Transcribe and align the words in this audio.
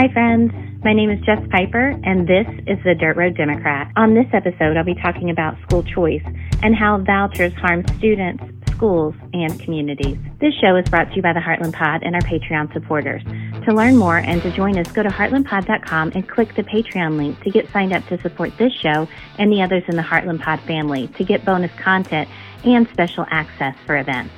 Hi, 0.00 0.10
friends. 0.14 0.50
My 0.82 0.94
name 0.94 1.10
is 1.10 1.20
Jess 1.26 1.46
Piper, 1.50 1.90
and 2.04 2.26
this 2.26 2.46
is 2.66 2.82
the 2.84 2.94
Dirt 2.94 3.18
Road 3.18 3.36
Democrat. 3.36 3.92
On 3.96 4.14
this 4.14 4.24
episode, 4.32 4.78
I'll 4.78 4.82
be 4.82 4.94
talking 4.94 5.28
about 5.28 5.60
school 5.60 5.82
choice 5.82 6.22
and 6.62 6.74
how 6.74 6.96
vouchers 6.96 7.52
harm 7.52 7.86
students, 7.98 8.42
schools, 8.70 9.14
and 9.34 9.60
communities. 9.60 10.16
This 10.40 10.54
show 10.54 10.74
is 10.76 10.88
brought 10.88 11.10
to 11.10 11.16
you 11.16 11.20
by 11.20 11.34
the 11.34 11.40
Heartland 11.40 11.74
Pod 11.74 12.02
and 12.02 12.14
our 12.14 12.22
Patreon 12.22 12.72
supporters. 12.72 13.22
To 13.66 13.74
learn 13.74 13.98
more 13.98 14.16
and 14.16 14.40
to 14.40 14.50
join 14.52 14.78
us, 14.78 14.90
go 14.90 15.02
to 15.02 15.10
heartlandpod.com 15.10 16.12
and 16.14 16.26
click 16.26 16.54
the 16.54 16.62
Patreon 16.62 17.18
link 17.18 17.38
to 17.42 17.50
get 17.50 17.70
signed 17.70 17.92
up 17.92 18.06
to 18.06 18.18
support 18.22 18.56
this 18.56 18.72
show 18.72 19.06
and 19.36 19.52
the 19.52 19.60
others 19.60 19.82
in 19.86 19.96
the 19.96 20.02
Heartland 20.02 20.40
Pod 20.40 20.60
family 20.60 21.08
to 21.08 21.24
get 21.24 21.44
bonus 21.44 21.72
content 21.72 22.26
and 22.64 22.88
special 22.88 23.26
access 23.28 23.76
for 23.84 23.98
events. 23.98 24.32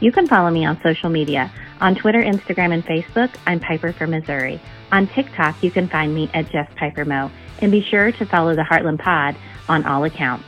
You 0.00 0.12
can 0.12 0.28
follow 0.28 0.50
me 0.50 0.64
on 0.64 0.80
social 0.80 1.10
media. 1.10 1.52
On 1.80 1.94
Twitter, 1.94 2.22
Instagram, 2.22 2.72
and 2.72 2.84
Facebook, 2.86 3.34
I'm 3.48 3.58
Piper 3.58 3.92
from 3.92 4.10
Missouri. 4.10 4.60
On 4.92 5.08
TikTok, 5.08 5.60
you 5.60 5.72
can 5.72 5.88
find 5.88 6.14
me 6.14 6.30
at 6.34 6.48
Jess 6.50 6.70
Piper 6.76 7.04
Mo. 7.04 7.32
And 7.60 7.72
be 7.72 7.82
sure 7.82 8.12
to 8.12 8.24
follow 8.24 8.54
the 8.54 8.62
Heartland 8.62 9.00
Pod 9.00 9.34
on 9.68 9.84
all 9.84 10.04
accounts. 10.04 10.44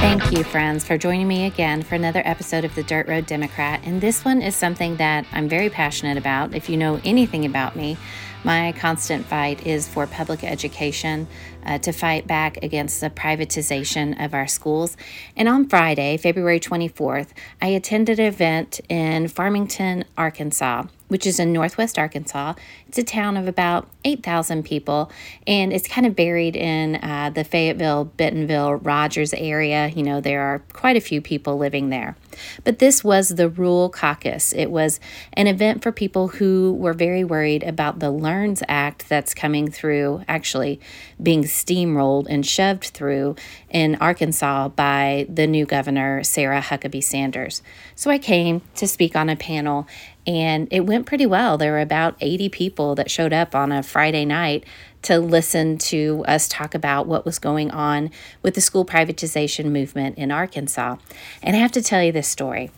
Thank 0.00 0.32
you, 0.32 0.42
friends, 0.42 0.84
for 0.84 0.98
joining 0.98 1.28
me 1.28 1.46
again 1.46 1.82
for 1.82 1.94
another 1.94 2.22
episode 2.24 2.64
of 2.64 2.74
the 2.74 2.82
Dirt 2.82 3.06
Road 3.06 3.26
Democrat. 3.26 3.80
And 3.84 4.00
this 4.00 4.24
one 4.24 4.42
is 4.42 4.56
something 4.56 4.96
that 4.96 5.24
I'm 5.30 5.48
very 5.48 5.70
passionate 5.70 6.18
about. 6.18 6.52
If 6.52 6.68
you 6.68 6.76
know 6.76 7.00
anything 7.04 7.44
about 7.44 7.76
me, 7.76 7.96
my 8.44 8.72
constant 8.72 9.26
fight 9.26 9.66
is 9.66 9.88
for 9.88 10.06
public 10.06 10.44
education, 10.44 11.28
uh, 11.64 11.78
to 11.78 11.92
fight 11.92 12.26
back 12.26 12.62
against 12.62 13.00
the 13.00 13.10
privatization 13.10 14.22
of 14.24 14.34
our 14.34 14.46
schools. 14.46 14.96
And 15.36 15.48
on 15.48 15.68
Friday, 15.68 16.16
February 16.16 16.60
24th, 16.60 17.28
I 17.60 17.68
attended 17.68 18.18
an 18.18 18.26
event 18.26 18.80
in 18.88 19.28
Farmington, 19.28 20.04
Arkansas 20.16 20.84
which 21.10 21.26
is 21.26 21.40
in 21.40 21.52
northwest 21.52 21.98
Arkansas. 21.98 22.54
It's 22.86 22.96
a 22.96 23.02
town 23.02 23.36
of 23.36 23.48
about 23.48 23.88
8,000 24.04 24.64
people, 24.64 25.10
and 25.44 25.72
it's 25.72 25.88
kind 25.88 26.06
of 26.06 26.14
buried 26.14 26.54
in 26.54 26.96
uh, 27.02 27.30
the 27.34 27.42
Fayetteville, 27.42 28.04
Bentonville, 28.04 28.74
Rogers 28.76 29.34
area. 29.34 29.88
You 29.88 30.04
know, 30.04 30.20
there 30.20 30.40
are 30.42 30.60
quite 30.72 30.96
a 30.96 31.00
few 31.00 31.20
people 31.20 31.58
living 31.58 31.90
there. 31.90 32.16
But 32.64 32.78
this 32.78 33.02
was 33.04 33.30
the 33.30 33.48
Rural 33.48 33.88
Caucus. 33.88 34.52
It 34.52 34.70
was 34.70 35.00
an 35.32 35.46
event 35.46 35.82
for 35.82 35.92
people 35.92 36.28
who 36.28 36.74
were 36.74 36.92
very 36.92 37.24
worried 37.24 37.62
about 37.62 37.98
the 37.98 38.10
LEARNS 38.10 38.62
Act 38.68 39.08
that's 39.08 39.34
coming 39.34 39.70
through, 39.70 40.24
actually 40.28 40.80
being 41.22 41.44
steamrolled 41.44 42.26
and 42.28 42.46
shoved 42.46 42.84
through 42.84 43.36
in 43.68 43.96
Arkansas 43.96 44.68
by 44.68 45.26
the 45.28 45.46
new 45.46 45.66
governor, 45.66 46.24
Sarah 46.24 46.60
Huckabee 46.60 47.02
Sanders. 47.02 47.62
So 47.94 48.10
I 48.10 48.18
came 48.18 48.62
to 48.76 48.86
speak 48.86 49.16
on 49.16 49.28
a 49.28 49.36
panel 49.36 49.86
and 50.26 50.68
it 50.70 50.80
went 50.80 51.06
pretty 51.06 51.26
well. 51.26 51.56
There 51.56 51.72
were 51.72 51.80
about 51.80 52.16
80 52.20 52.50
people 52.50 52.94
that 52.94 53.10
showed 53.10 53.32
up 53.32 53.54
on 53.54 53.72
a 53.72 53.82
Friday 53.82 54.24
night 54.24 54.64
to 55.02 55.18
listen 55.18 55.78
to 55.78 56.24
us 56.26 56.48
talk 56.48 56.74
about 56.74 57.06
what 57.06 57.24
was 57.24 57.38
going 57.38 57.70
on 57.70 58.10
with 58.42 58.54
the 58.54 58.60
school 58.60 58.84
privatization 58.84 59.70
movement 59.70 60.18
in 60.18 60.30
Arkansas. 60.30 60.96
And 61.42 61.56
I 61.56 61.58
have 61.58 61.72
to 61.72 61.82
tell 61.82 62.02
you 62.02 62.12
this 62.12 62.28
story. 62.28 62.70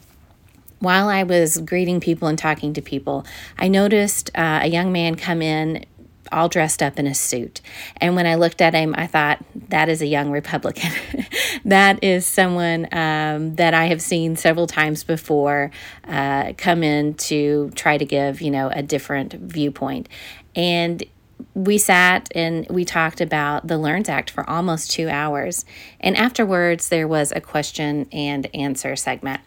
While 0.78 1.08
I 1.08 1.22
was 1.22 1.58
greeting 1.58 2.00
people 2.00 2.26
and 2.26 2.38
talking 2.38 2.72
to 2.74 2.82
people, 2.82 3.24
I 3.56 3.68
noticed 3.68 4.30
uh, 4.34 4.60
a 4.62 4.66
young 4.66 4.90
man 4.90 5.14
come 5.14 5.40
in 5.40 5.84
all 6.32 6.48
dressed 6.48 6.82
up 6.82 6.98
in 6.98 7.06
a 7.06 7.14
suit. 7.14 7.60
And 7.98 8.16
when 8.16 8.26
I 8.26 8.36
looked 8.36 8.60
at 8.60 8.74
him, 8.74 8.94
I 8.96 9.06
thought, 9.06 9.44
that 9.68 9.88
is 9.88 10.02
a 10.02 10.06
young 10.06 10.30
Republican. 10.30 10.90
that 11.64 12.02
is 12.02 12.26
someone 12.26 12.88
um, 12.92 13.56
that 13.56 13.74
I 13.74 13.86
have 13.86 14.00
seen 14.00 14.36
several 14.36 14.66
times 14.66 15.04
before 15.04 15.70
uh, 16.04 16.52
come 16.56 16.82
in 16.82 17.14
to 17.14 17.70
try 17.74 17.98
to 17.98 18.04
give, 18.04 18.40
you 18.40 18.50
know, 18.50 18.68
a 18.68 18.82
different 18.82 19.34
viewpoint. 19.34 20.08
And 20.54 21.04
we 21.54 21.78
sat 21.78 22.28
and 22.34 22.66
we 22.68 22.84
talked 22.84 23.20
about 23.20 23.66
the 23.66 23.78
LEARNS 23.78 24.08
Act 24.08 24.30
for 24.30 24.48
almost 24.48 24.90
two 24.90 25.08
hours. 25.08 25.64
And 26.00 26.16
afterwards, 26.16 26.88
there 26.88 27.08
was 27.08 27.32
a 27.32 27.40
question 27.40 28.06
and 28.12 28.48
answer 28.54 28.96
segment. 28.96 29.40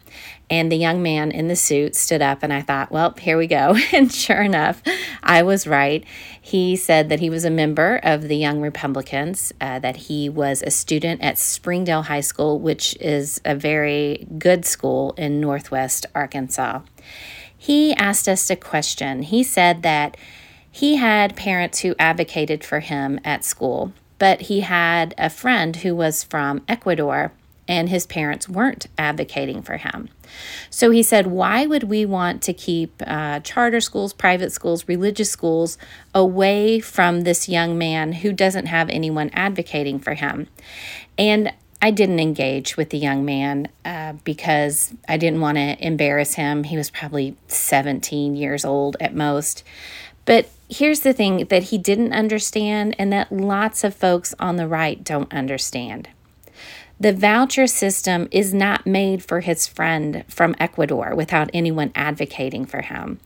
And 0.48 0.70
the 0.70 0.76
young 0.76 1.02
man 1.02 1.32
in 1.32 1.48
the 1.48 1.56
suit 1.56 1.96
stood 1.96 2.22
up, 2.22 2.42
and 2.42 2.52
I 2.52 2.62
thought, 2.62 2.92
well, 2.92 3.14
here 3.18 3.36
we 3.36 3.46
go. 3.48 3.76
and 3.92 4.12
sure 4.12 4.42
enough, 4.42 4.80
I 5.22 5.42
was 5.42 5.66
right. 5.66 6.04
He 6.40 6.76
said 6.76 7.08
that 7.08 7.20
he 7.20 7.30
was 7.30 7.44
a 7.44 7.50
member 7.50 7.98
of 8.02 8.28
the 8.28 8.36
Young 8.36 8.60
Republicans, 8.60 9.52
uh, 9.60 9.80
that 9.80 9.96
he 9.96 10.28
was 10.28 10.62
a 10.62 10.70
student 10.70 11.20
at 11.22 11.38
Springdale 11.38 12.02
High 12.02 12.20
School, 12.20 12.60
which 12.60 12.96
is 13.00 13.40
a 13.44 13.56
very 13.56 14.26
good 14.38 14.64
school 14.64 15.14
in 15.18 15.40
Northwest 15.40 16.06
Arkansas. 16.14 16.82
He 17.56 17.94
asked 17.94 18.28
us 18.28 18.48
a 18.48 18.56
question. 18.56 19.22
He 19.22 19.42
said 19.42 19.82
that 19.82 20.16
he 20.76 20.96
had 20.96 21.34
parents 21.36 21.78
who 21.78 21.94
advocated 21.98 22.62
for 22.62 22.80
him 22.80 23.18
at 23.24 23.42
school, 23.46 23.94
but 24.18 24.42
he 24.42 24.60
had 24.60 25.14
a 25.16 25.30
friend 25.30 25.74
who 25.76 25.96
was 25.96 26.22
from 26.22 26.62
Ecuador 26.68 27.32
and 27.66 27.88
his 27.88 28.06
parents 28.06 28.46
weren't 28.46 28.86
advocating 28.98 29.62
for 29.62 29.78
him. 29.78 30.10
So 30.68 30.90
he 30.90 31.02
said, 31.02 31.28
Why 31.28 31.64
would 31.64 31.84
we 31.84 32.04
want 32.04 32.42
to 32.42 32.52
keep 32.52 33.02
uh, 33.06 33.40
charter 33.40 33.80
schools, 33.80 34.12
private 34.12 34.52
schools, 34.52 34.86
religious 34.86 35.30
schools 35.30 35.78
away 36.14 36.78
from 36.78 37.22
this 37.22 37.48
young 37.48 37.78
man 37.78 38.12
who 38.12 38.30
doesn't 38.30 38.66
have 38.66 38.90
anyone 38.90 39.30
advocating 39.32 39.98
for 39.98 40.12
him? 40.12 40.46
And 41.16 41.54
I 41.80 41.90
didn't 41.90 42.20
engage 42.20 42.76
with 42.76 42.90
the 42.90 42.98
young 42.98 43.24
man 43.24 43.68
uh, 43.86 44.12
because 44.24 44.92
I 45.08 45.16
didn't 45.16 45.40
want 45.40 45.56
to 45.56 45.82
embarrass 45.82 46.34
him. 46.34 46.64
He 46.64 46.76
was 46.76 46.90
probably 46.90 47.34
17 47.48 48.36
years 48.36 48.66
old 48.66 48.98
at 49.00 49.14
most. 49.14 49.64
But 50.26 50.50
here's 50.68 51.00
the 51.00 51.12
thing 51.12 51.46
that 51.46 51.64
he 51.64 51.78
didn't 51.78 52.12
understand, 52.12 52.94
and 52.98 53.12
that 53.12 53.32
lots 53.32 53.84
of 53.84 53.94
folks 53.94 54.34
on 54.38 54.56
the 54.56 54.68
right 54.68 55.02
don't 55.02 55.32
understand. 55.32 56.08
The 56.98 57.12
voucher 57.12 57.66
system 57.66 58.26
is 58.30 58.54
not 58.54 58.86
made 58.86 59.22
for 59.22 59.40
his 59.40 59.66
friend 59.66 60.24
from 60.28 60.56
Ecuador 60.58 61.14
without 61.14 61.50
anyone 61.52 61.92
advocating 61.94 62.64
for 62.64 62.80
him. 62.80 63.20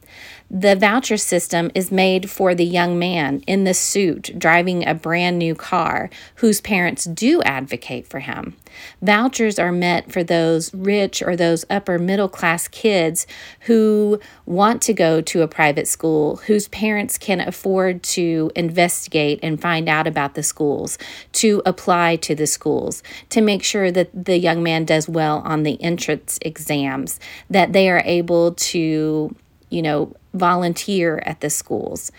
The 0.52 0.74
voucher 0.74 1.16
system 1.16 1.70
is 1.76 1.92
made 1.92 2.28
for 2.28 2.56
the 2.56 2.64
young 2.64 2.98
man 2.98 3.44
in 3.46 3.62
the 3.62 3.72
suit 3.72 4.36
driving 4.36 4.84
a 4.84 4.94
brand 4.94 5.38
new 5.38 5.54
car 5.54 6.10
whose 6.36 6.60
parents 6.60 7.04
do 7.04 7.40
advocate 7.42 8.08
for 8.08 8.18
him. 8.18 8.56
Vouchers 9.00 9.60
are 9.60 9.70
meant 9.70 10.12
for 10.12 10.24
those 10.24 10.74
rich 10.74 11.22
or 11.22 11.36
those 11.36 11.64
upper 11.70 12.00
middle 12.00 12.28
class 12.28 12.66
kids 12.66 13.28
who 13.60 14.18
want 14.44 14.82
to 14.82 14.92
go 14.92 15.20
to 15.20 15.42
a 15.42 15.48
private 15.48 15.86
school, 15.86 16.36
whose 16.38 16.66
parents 16.68 17.16
can 17.16 17.40
afford 17.40 18.02
to 18.02 18.50
investigate 18.56 19.38
and 19.44 19.62
find 19.62 19.88
out 19.88 20.08
about 20.08 20.34
the 20.34 20.42
schools, 20.42 20.98
to 21.30 21.62
apply 21.64 22.16
to 22.16 22.34
the 22.34 22.46
schools, 22.48 23.04
to 23.28 23.40
make 23.40 23.62
sure 23.62 23.92
that 23.92 24.10
the 24.12 24.36
young 24.36 24.64
man 24.64 24.84
does 24.84 25.08
well 25.08 25.42
on 25.44 25.62
the 25.62 25.80
entrance 25.80 26.40
exams, 26.42 27.20
that 27.48 27.72
they 27.72 27.88
are 27.88 28.02
able 28.04 28.52
to 28.54 29.32
you 29.70 29.82
know, 29.82 30.14
volunteer 30.34 31.22
at 31.25 31.41
the 31.41 31.50
schools. 31.50 32.12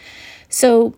So 0.50 0.96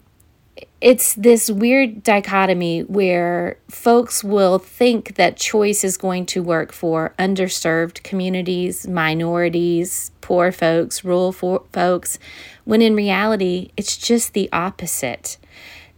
it's 0.82 1.14
this 1.16 1.50
weird 1.50 2.04
dichotomy 2.04 2.82
where 2.82 3.58
folks 3.70 4.24
will 4.24 4.60
think 4.60 5.16
that 5.16 5.38
choice 5.38 5.84
is 5.84 5.98
going 5.98 6.26
to 6.28 6.44
work 6.44 6.72
for 6.72 7.14
underserved 7.18 8.04
communities, 8.04 8.88
minorities, 8.88 10.12
poor 10.22 10.52
folks, 10.52 11.04
rural 11.04 11.32
folks, 11.32 12.20
when 12.66 12.82
in 12.82 12.96
reality, 12.96 13.72
it's 13.78 13.98
just 13.98 14.34
the 14.34 14.50
opposite. 14.52 15.38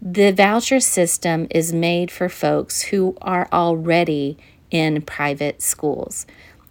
The 0.02 0.32
voucher 0.32 0.80
system 0.80 1.48
is 1.50 1.74
made 1.74 2.12
for 2.12 2.30
folks 2.30 2.84
who 2.84 3.18
are 3.22 3.48
already 3.52 4.38
in 4.70 5.02
private 5.02 5.62
schools. 5.62 6.28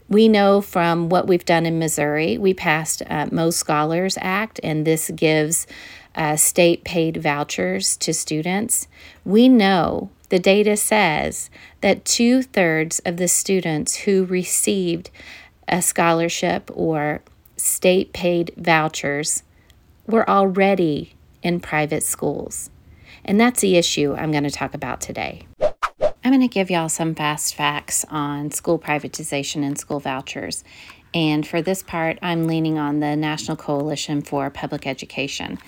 We 0.08 0.28
know 0.28 0.60
from 0.60 1.08
what 1.08 1.26
we've 1.26 1.44
done 1.44 1.66
in 1.66 1.78
Missouri, 1.78 2.36
we 2.36 2.52
passed 2.52 3.02
uh, 3.08 3.26
Mo 3.32 3.50
Scholars 3.50 4.18
Act, 4.20 4.60
and 4.62 4.86
this 4.86 5.10
gives 5.10 5.66
uh, 6.14 6.36
state 6.36 6.84
paid 6.84 7.16
vouchers 7.16 7.96
to 7.98 8.12
students. 8.12 8.86
We 9.24 9.48
know 9.48 10.10
the 10.28 10.38
data 10.38 10.76
says 10.76 11.50
that 11.80 12.04
two 12.04 12.42
thirds 12.42 12.98
of 13.00 13.16
the 13.16 13.28
students 13.28 13.96
who 13.96 14.24
received 14.24 15.10
a 15.68 15.80
scholarship 15.80 16.70
or 16.74 17.22
state 17.56 18.12
paid 18.12 18.52
vouchers 18.56 19.42
were 20.06 20.28
already 20.28 21.14
in 21.42 21.60
private 21.60 22.02
schools. 22.02 22.70
And 23.24 23.40
that's 23.40 23.60
the 23.60 23.76
issue 23.76 24.14
I'm 24.14 24.32
going 24.32 24.44
to 24.44 24.50
talk 24.50 24.74
about 24.74 25.00
today. 25.00 25.46
I'm 26.24 26.30
going 26.30 26.40
to 26.40 26.48
give 26.48 26.70
y'all 26.70 26.88
some 26.88 27.14
fast 27.14 27.54
facts 27.54 28.02
on 28.08 28.50
school 28.50 28.78
privatization 28.78 29.62
and 29.62 29.78
school 29.78 30.00
vouchers. 30.00 30.64
And 31.12 31.46
for 31.46 31.60
this 31.60 31.82
part, 31.82 32.18
I'm 32.22 32.46
leaning 32.46 32.78
on 32.78 33.00
the 33.00 33.14
National 33.14 33.58
Coalition 33.58 34.22
for 34.22 34.48
Public 34.48 34.86
Education. 34.86 35.58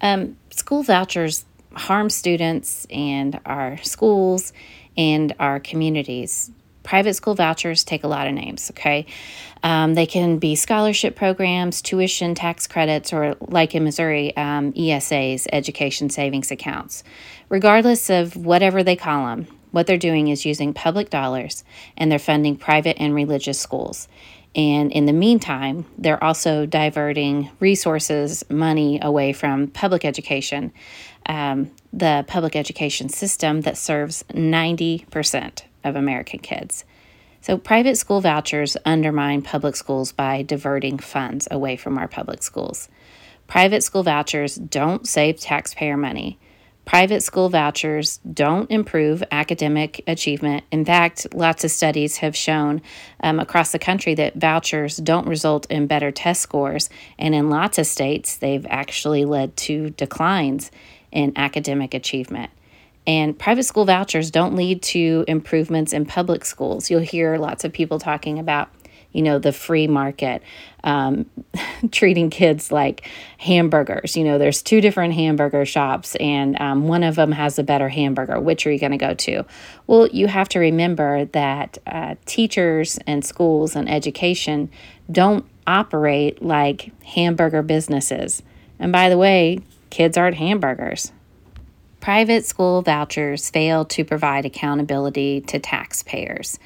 Um, 0.00 0.36
school 0.50 0.84
vouchers 0.84 1.44
harm 1.72 2.08
students 2.08 2.86
and 2.88 3.40
our 3.44 3.78
schools 3.78 4.52
and 4.96 5.34
our 5.40 5.58
communities. 5.58 6.52
private 6.84 7.14
school 7.14 7.34
vouchers 7.34 7.82
take 7.82 8.04
a 8.04 8.08
lot 8.08 8.28
of 8.28 8.32
names, 8.32 8.70
okay? 8.70 9.06
Um, 9.64 9.94
they 9.94 10.06
can 10.06 10.38
be 10.38 10.54
scholarship 10.54 11.16
programs, 11.16 11.82
tuition 11.82 12.36
tax 12.36 12.68
credits, 12.68 13.12
or 13.12 13.34
like 13.40 13.74
in 13.74 13.82
Missouri, 13.82 14.34
um, 14.36 14.72
ESAs, 14.74 15.48
education 15.52 16.10
savings 16.10 16.52
accounts. 16.52 17.02
Regardless 17.48 18.08
of 18.08 18.36
whatever 18.36 18.84
they 18.84 18.94
call 18.94 19.26
them, 19.26 19.48
what 19.76 19.86
they're 19.86 19.98
doing 19.98 20.28
is 20.28 20.46
using 20.46 20.72
public 20.72 21.10
dollars 21.10 21.62
and 21.98 22.10
they're 22.10 22.18
funding 22.18 22.56
private 22.56 22.96
and 22.98 23.14
religious 23.14 23.60
schools. 23.60 24.08
And 24.54 24.90
in 24.90 25.04
the 25.04 25.12
meantime, 25.12 25.84
they're 25.98 26.22
also 26.24 26.64
diverting 26.64 27.50
resources, 27.60 28.42
money 28.48 28.98
away 29.02 29.34
from 29.34 29.66
public 29.66 30.06
education, 30.06 30.72
um, 31.26 31.70
the 31.92 32.24
public 32.26 32.56
education 32.56 33.10
system 33.10 33.60
that 33.60 33.76
serves 33.76 34.22
90% 34.32 35.64
of 35.84 35.94
American 35.94 36.38
kids. 36.38 36.86
So, 37.42 37.58
private 37.58 37.98
school 37.98 38.22
vouchers 38.22 38.78
undermine 38.86 39.42
public 39.42 39.76
schools 39.76 40.10
by 40.10 40.40
diverting 40.40 40.98
funds 40.98 41.48
away 41.50 41.76
from 41.76 41.98
our 41.98 42.08
public 42.08 42.42
schools. 42.42 42.88
Private 43.46 43.82
school 43.82 44.02
vouchers 44.02 44.54
don't 44.54 45.06
save 45.06 45.38
taxpayer 45.38 45.98
money. 45.98 46.38
Private 46.86 47.24
school 47.24 47.48
vouchers 47.48 48.20
don't 48.32 48.70
improve 48.70 49.24
academic 49.32 50.04
achievement. 50.06 50.62
In 50.70 50.84
fact, 50.84 51.26
lots 51.34 51.64
of 51.64 51.72
studies 51.72 52.18
have 52.18 52.36
shown 52.36 52.80
um, 53.20 53.40
across 53.40 53.72
the 53.72 53.80
country 53.80 54.14
that 54.14 54.36
vouchers 54.36 54.96
don't 54.98 55.26
result 55.26 55.66
in 55.68 55.88
better 55.88 56.12
test 56.12 56.40
scores. 56.40 56.88
And 57.18 57.34
in 57.34 57.50
lots 57.50 57.78
of 57.78 57.86
states, 57.86 58.36
they've 58.36 58.64
actually 58.70 59.24
led 59.24 59.56
to 59.58 59.90
declines 59.90 60.70
in 61.10 61.32
academic 61.34 61.92
achievement. 61.92 62.52
And 63.04 63.36
private 63.36 63.64
school 63.64 63.84
vouchers 63.84 64.30
don't 64.30 64.54
lead 64.54 64.80
to 64.82 65.24
improvements 65.26 65.92
in 65.92 66.06
public 66.06 66.44
schools. 66.44 66.88
You'll 66.88 67.00
hear 67.00 67.36
lots 67.36 67.64
of 67.64 67.72
people 67.72 67.98
talking 67.98 68.38
about 68.38 68.68
you 69.16 69.22
know, 69.22 69.38
the 69.38 69.50
free 69.50 69.86
market, 69.86 70.42
um, 70.84 71.24
treating 71.90 72.28
kids 72.28 72.70
like 72.70 73.08
hamburgers. 73.38 74.14
You 74.14 74.24
know, 74.24 74.36
there's 74.36 74.62
two 74.62 74.82
different 74.82 75.14
hamburger 75.14 75.64
shops, 75.64 76.16
and 76.16 76.60
um, 76.60 76.86
one 76.86 77.02
of 77.02 77.16
them 77.16 77.32
has 77.32 77.58
a 77.58 77.62
better 77.62 77.88
hamburger. 77.88 78.38
Which 78.38 78.66
are 78.66 78.70
you 78.70 78.78
going 78.78 78.92
to 78.92 78.98
go 78.98 79.14
to? 79.14 79.46
Well, 79.86 80.06
you 80.08 80.26
have 80.26 80.50
to 80.50 80.58
remember 80.58 81.24
that 81.24 81.78
uh, 81.86 82.16
teachers 82.26 82.98
and 83.06 83.24
schools 83.24 83.74
and 83.74 83.88
education 83.88 84.70
don't 85.10 85.46
operate 85.66 86.42
like 86.42 86.92
hamburger 87.02 87.62
businesses. 87.62 88.42
And 88.78 88.92
by 88.92 89.08
the 89.08 89.16
way, 89.16 89.60
kids 89.88 90.18
aren't 90.18 90.36
hamburgers. 90.36 91.10
Private 92.00 92.44
school 92.44 92.82
vouchers 92.82 93.48
fail 93.48 93.86
to 93.86 94.04
provide 94.04 94.44
accountability 94.44 95.40
to 95.40 95.58
taxpayers. 95.58 96.58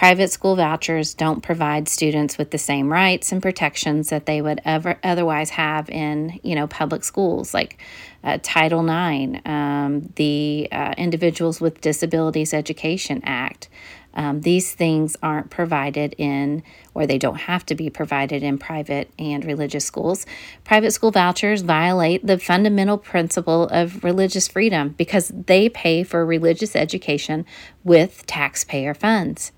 Private 0.00 0.30
school 0.32 0.56
vouchers 0.56 1.12
don't 1.12 1.42
provide 1.42 1.86
students 1.86 2.38
with 2.38 2.52
the 2.52 2.56
same 2.56 2.90
rights 2.90 3.32
and 3.32 3.42
protections 3.42 4.08
that 4.08 4.24
they 4.24 4.40
would 4.40 4.58
ever 4.64 4.98
otherwise 5.04 5.50
have 5.50 5.90
in, 5.90 6.40
you 6.42 6.54
know, 6.54 6.66
public 6.66 7.04
schools 7.04 7.52
like 7.52 7.82
uh, 8.24 8.38
Title 8.42 8.80
IX, 8.80 9.46
um, 9.46 10.10
the 10.16 10.68
uh, 10.72 10.94
Individuals 10.96 11.60
with 11.60 11.82
Disabilities 11.82 12.54
Education 12.54 13.20
Act. 13.24 13.68
Um, 14.14 14.40
these 14.40 14.72
things 14.72 15.18
aren't 15.22 15.50
provided 15.50 16.14
in, 16.16 16.62
or 16.94 17.06
they 17.06 17.18
don't 17.18 17.40
have 17.40 17.66
to 17.66 17.74
be 17.74 17.90
provided 17.90 18.42
in 18.42 18.56
private 18.56 19.10
and 19.18 19.44
religious 19.44 19.84
schools. 19.84 20.24
Private 20.64 20.92
school 20.92 21.10
vouchers 21.10 21.60
violate 21.60 22.26
the 22.26 22.38
fundamental 22.38 22.96
principle 22.96 23.64
of 23.64 24.02
religious 24.02 24.48
freedom 24.48 24.94
because 24.96 25.28
they 25.28 25.68
pay 25.68 26.04
for 26.04 26.24
religious 26.24 26.74
education 26.74 27.44
with 27.84 28.24
taxpayer 28.26 28.94
funds. 28.94 29.52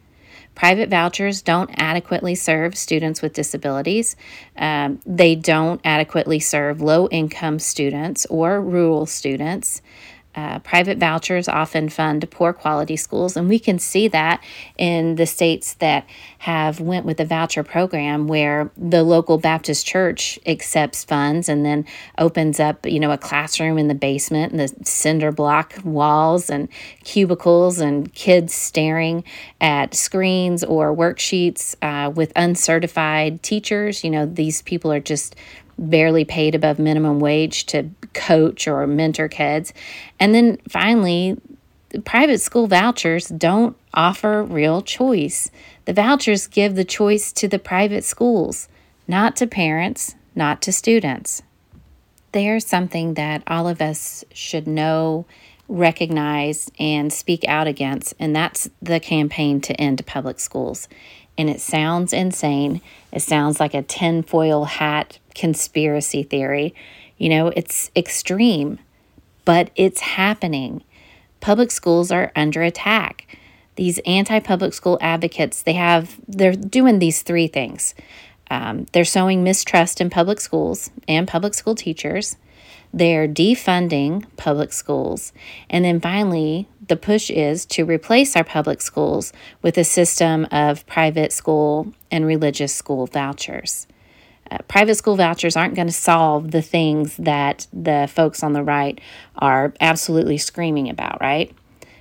Private 0.54 0.90
vouchers 0.90 1.42
don't 1.42 1.70
adequately 1.76 2.34
serve 2.34 2.76
students 2.76 3.22
with 3.22 3.32
disabilities. 3.32 4.16
Um, 4.56 5.00
they 5.06 5.34
don't 5.34 5.80
adequately 5.84 6.40
serve 6.40 6.80
low 6.80 7.08
income 7.08 7.58
students 7.58 8.26
or 8.26 8.60
rural 8.60 9.06
students. 9.06 9.80
Uh, 10.34 10.58
private 10.60 10.98
vouchers 10.98 11.48
often 11.48 11.88
fund 11.88 12.28
poor 12.30 12.52
quality 12.52 12.96
schools 12.96 13.36
and 13.36 13.48
we 13.48 13.58
can 13.58 13.78
see 13.78 14.08
that 14.08 14.42
in 14.78 15.16
the 15.16 15.26
states 15.26 15.74
that 15.74 16.06
have 16.38 16.80
went 16.80 17.04
with 17.04 17.18
the 17.18 17.24
voucher 17.24 17.62
program 17.62 18.26
where 18.26 18.70
the 18.76 19.02
local 19.02 19.38
baptist 19.38 19.86
church 19.86 20.38
accepts 20.46 21.04
funds 21.04 21.48
and 21.48 21.64
then 21.64 21.84
opens 22.18 22.58
up 22.58 22.86
you 22.86 22.98
know 22.98 23.10
a 23.10 23.18
classroom 23.18 23.76
in 23.76 23.88
the 23.88 23.94
basement 23.94 24.52
and 24.52 24.60
the 24.60 24.72
cinder 24.84 25.30
block 25.30 25.74
walls 25.84 26.48
and 26.48 26.68
cubicles 27.04 27.78
and 27.78 28.12
kids 28.14 28.54
staring 28.54 29.24
at 29.60 29.94
screens 29.94 30.64
or 30.64 30.94
worksheets 30.94 31.74
uh, 31.82 32.10
with 32.10 32.32
uncertified 32.36 33.42
teachers. 33.42 34.04
You 34.04 34.10
know 34.10 34.26
these 34.26 34.62
people 34.62 34.92
are 34.92 35.00
just 35.00 35.36
barely 35.78 36.24
paid 36.24 36.54
above 36.54 36.78
minimum 36.78 37.20
wage 37.20 37.66
to 37.66 37.90
coach 38.14 38.68
or 38.68 38.86
mentor 38.86 39.28
kids. 39.28 39.72
And 40.20 40.34
then 40.34 40.58
finally, 40.68 41.38
private 42.04 42.40
school 42.40 42.66
vouchers 42.66 43.28
don't 43.28 43.76
offer 43.94 44.42
real 44.42 44.82
choice. 44.82 45.50
The 45.84 45.92
vouchers 45.92 46.46
give 46.46 46.74
the 46.74 46.84
choice 46.84 47.32
to 47.32 47.48
the 47.48 47.58
private 47.58 48.04
schools, 48.04 48.68
not 49.06 49.36
to 49.36 49.46
parents, 49.46 50.14
not 50.34 50.62
to 50.62 50.72
students. 50.72 51.42
There's 52.32 52.66
something 52.66 53.14
that 53.14 53.42
all 53.46 53.68
of 53.68 53.82
us 53.82 54.24
should 54.32 54.66
know, 54.66 55.26
recognize, 55.68 56.70
and 56.78 57.12
speak 57.12 57.44
out 57.46 57.66
against, 57.66 58.14
and 58.18 58.34
that's 58.34 58.70
the 58.80 59.00
campaign 59.00 59.60
to 59.62 59.78
end 59.78 60.04
public 60.06 60.40
schools. 60.40 60.88
And 61.38 61.48
it 61.48 61.60
sounds 61.60 62.12
insane. 62.12 62.80
It 63.12 63.20
sounds 63.20 63.58
like 63.58 63.74
a 63.74 63.82
tinfoil 63.82 64.64
hat 64.64 65.18
conspiracy 65.34 66.22
theory. 66.22 66.74
You 67.16 67.28
know, 67.30 67.48
it's 67.48 67.90
extreme, 67.96 68.78
but 69.44 69.70
it's 69.76 70.00
happening. 70.00 70.82
Public 71.40 71.70
schools 71.70 72.10
are 72.10 72.32
under 72.36 72.62
attack. 72.62 73.38
These 73.76 73.98
anti-public 74.04 74.74
school 74.74 74.98
advocates, 75.00 75.62
they 75.62 75.72
have 75.72 76.20
they're 76.28 76.52
doing 76.54 76.98
these 76.98 77.22
three 77.22 77.46
things. 77.46 77.94
Um, 78.50 78.86
they're 78.92 79.04
sowing 79.04 79.42
mistrust 79.42 80.00
in 80.00 80.10
public 80.10 80.40
schools 80.40 80.90
and 81.08 81.26
public 81.26 81.54
school 81.54 81.74
teachers. 81.74 82.36
They're 82.92 83.26
defunding 83.26 84.26
public 84.36 84.72
schools. 84.74 85.32
And 85.70 85.84
then 85.86 86.00
finally, 86.00 86.68
the 86.86 86.96
push 86.96 87.30
is 87.30 87.64
to 87.66 87.84
replace 87.84 88.36
our 88.36 88.44
public 88.44 88.80
schools 88.80 89.32
with 89.62 89.78
a 89.78 89.84
system 89.84 90.46
of 90.50 90.86
private 90.86 91.32
school 91.32 91.92
and 92.10 92.26
religious 92.26 92.74
school 92.74 93.06
vouchers. 93.06 93.86
Uh, 94.50 94.58
private 94.68 94.96
school 94.96 95.16
vouchers 95.16 95.56
aren't 95.56 95.74
going 95.74 95.86
to 95.86 95.92
solve 95.92 96.50
the 96.50 96.62
things 96.62 97.16
that 97.16 97.66
the 97.72 98.08
folks 98.12 98.42
on 98.42 98.52
the 98.52 98.62
right 98.62 99.00
are 99.36 99.72
absolutely 99.80 100.36
screaming 100.36 100.90
about, 100.90 101.20
right? 101.20 101.54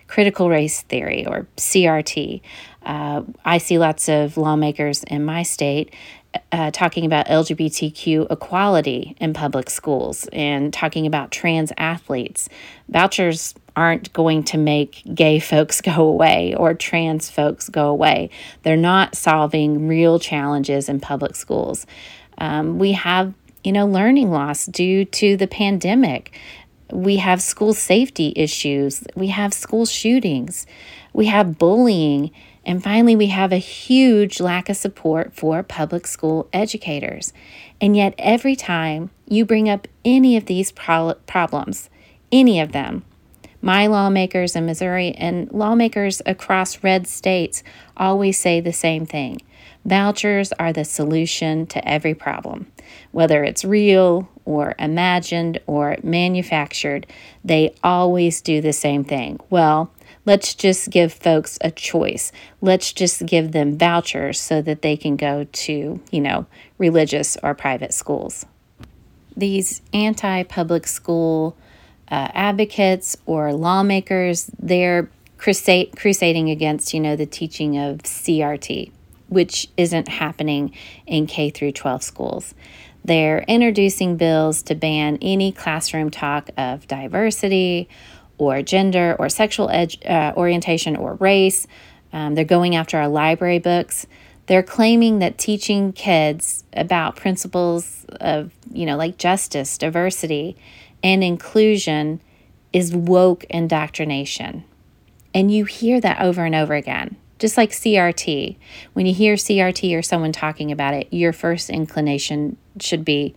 Critical 0.07 0.49
race 0.49 0.81
theory 0.81 1.25
or 1.25 1.47
CRT. 1.57 2.41
Uh, 2.83 3.21
I 3.45 3.59
see 3.59 3.77
lots 3.77 4.09
of 4.09 4.35
lawmakers 4.35 5.03
in 5.03 5.23
my 5.23 5.43
state 5.43 5.93
uh, 6.51 6.71
talking 6.71 7.05
about 7.05 7.27
LGBTQ 7.27 8.31
equality 8.31 9.15
in 9.19 9.33
public 9.33 9.69
schools 9.69 10.27
and 10.31 10.73
talking 10.73 11.05
about 11.05 11.31
trans 11.31 11.71
athletes. 11.77 12.49
Vouchers 12.89 13.53
aren't 13.75 14.11
going 14.13 14.43
to 14.43 14.57
make 14.57 15.03
gay 15.13 15.39
folks 15.39 15.81
go 15.81 16.03
away 16.03 16.53
or 16.55 16.73
trans 16.73 17.29
folks 17.29 17.69
go 17.69 17.89
away. 17.89 18.29
They're 18.63 18.77
not 18.77 19.15
solving 19.15 19.87
real 19.87 20.19
challenges 20.19 20.89
in 20.89 20.99
public 20.99 21.35
schools. 21.35 21.85
Um, 22.37 22.79
we 22.79 22.93
have, 22.93 23.33
you 23.63 23.71
know, 23.71 23.85
learning 23.85 24.31
loss 24.31 24.65
due 24.65 25.05
to 25.05 25.37
the 25.37 25.47
pandemic. 25.47 26.37
We 26.91 27.17
have 27.17 27.41
school 27.41 27.73
safety 27.73 28.33
issues. 28.35 29.03
We 29.15 29.27
have 29.27 29.53
school 29.53 29.85
shootings. 29.85 30.65
We 31.13 31.27
have 31.27 31.57
bullying. 31.57 32.31
And 32.65 32.83
finally, 32.83 33.15
we 33.15 33.27
have 33.27 33.51
a 33.51 33.57
huge 33.57 34.39
lack 34.39 34.69
of 34.69 34.77
support 34.77 35.33
for 35.33 35.63
public 35.63 36.05
school 36.05 36.47
educators. 36.53 37.33
And 37.79 37.95
yet, 37.95 38.13
every 38.17 38.55
time 38.55 39.09
you 39.27 39.45
bring 39.45 39.67
up 39.67 39.87
any 40.05 40.37
of 40.37 40.45
these 40.45 40.71
pro- 40.71 41.15
problems, 41.25 41.89
any 42.31 42.59
of 42.59 42.71
them, 42.71 43.03
my 43.61 43.87
lawmakers 43.87 44.55
in 44.55 44.65
Missouri 44.65 45.11
and 45.11 45.51
lawmakers 45.51 46.21
across 46.25 46.83
red 46.83 47.07
states 47.07 47.63
always 47.95 48.37
say 48.37 48.59
the 48.59 48.73
same 48.73 49.05
thing 49.05 49.41
Vouchers 49.83 50.53
are 50.53 50.71
the 50.71 50.85
solution 50.85 51.65
to 51.67 51.87
every 51.87 52.13
problem. 52.13 52.71
Whether 53.11 53.43
it's 53.43 53.65
real 53.65 54.29
or 54.45 54.75
imagined 54.77 55.59
or 55.65 55.97
manufactured, 56.03 57.07
they 57.43 57.73
always 57.83 58.41
do 58.41 58.61
the 58.61 58.73
same 58.73 59.03
thing. 59.03 59.39
Well, 59.49 59.91
let's 60.25 60.53
just 60.53 60.91
give 60.91 61.11
folks 61.11 61.57
a 61.61 61.71
choice. 61.71 62.31
Let's 62.61 62.93
just 62.93 63.25
give 63.25 63.53
them 63.53 63.77
vouchers 63.77 64.39
so 64.39 64.61
that 64.61 64.83
they 64.83 64.97
can 64.97 65.15
go 65.15 65.45
to, 65.51 65.99
you 66.11 66.21
know, 66.21 66.45
religious 66.77 67.37
or 67.41 67.55
private 67.55 67.93
schools. 67.93 68.45
These 69.35 69.81
anti 69.93 70.43
public 70.43 70.85
school 70.85 71.57
uh, 72.11 72.27
advocates 72.33 73.17
or 73.25 73.53
lawmakers, 73.53 74.51
they're 74.59 75.09
crusade, 75.37 75.95
crusading 75.95 76.49
against, 76.49 76.93
you 76.93 76.99
know, 76.99 77.15
the 77.15 77.25
teaching 77.25 77.77
of 77.77 77.99
CRT, 77.99 78.91
which 79.29 79.69
isn't 79.77 80.09
happening 80.09 80.75
in 81.07 81.25
K 81.25 81.49
through 81.49 81.71
12 81.71 82.03
schools. 82.03 82.53
They're 83.03 83.43
introducing 83.47 84.17
bills 84.17 84.61
to 84.63 84.75
ban 84.75 85.17
any 85.21 85.51
classroom 85.51 86.11
talk 86.11 86.49
of 86.57 86.85
diversity 86.87 87.89
or 88.37 88.61
gender 88.61 89.15
or 89.17 89.29
sexual 89.29 89.69
ed- 89.69 89.95
uh, 90.05 90.33
orientation 90.35 90.95
or 90.95 91.15
race. 91.15 91.65
Um, 92.13 92.35
they're 92.35 92.45
going 92.45 92.75
after 92.75 92.97
our 92.97 93.07
library 93.07 93.59
books. 93.59 94.05
They're 94.47 94.63
claiming 94.63 95.19
that 95.19 95.37
teaching 95.37 95.93
kids 95.93 96.65
about 96.73 97.15
principles 97.15 98.05
of, 98.19 98.51
you 98.71 98.85
know, 98.85 98.97
like 98.97 99.17
justice, 99.17 99.77
diversity, 99.77 100.57
and 101.03 101.23
inclusion 101.23 102.21
is 102.73 102.95
woke 102.95 103.43
indoctrination. 103.45 104.63
And 105.33 105.51
you 105.51 105.65
hear 105.65 105.99
that 106.01 106.21
over 106.21 106.45
and 106.45 106.55
over 106.55 106.73
again. 106.73 107.17
Just 107.39 107.57
like 107.57 107.71
CRT. 107.71 108.57
When 108.93 109.05
you 109.05 109.13
hear 109.13 109.33
CRT 109.33 109.97
or 109.97 110.01
someone 110.01 110.31
talking 110.31 110.71
about 110.71 110.93
it, 110.93 111.07
your 111.11 111.33
first 111.33 111.69
inclination 111.69 112.57
should 112.79 113.03
be 113.03 113.35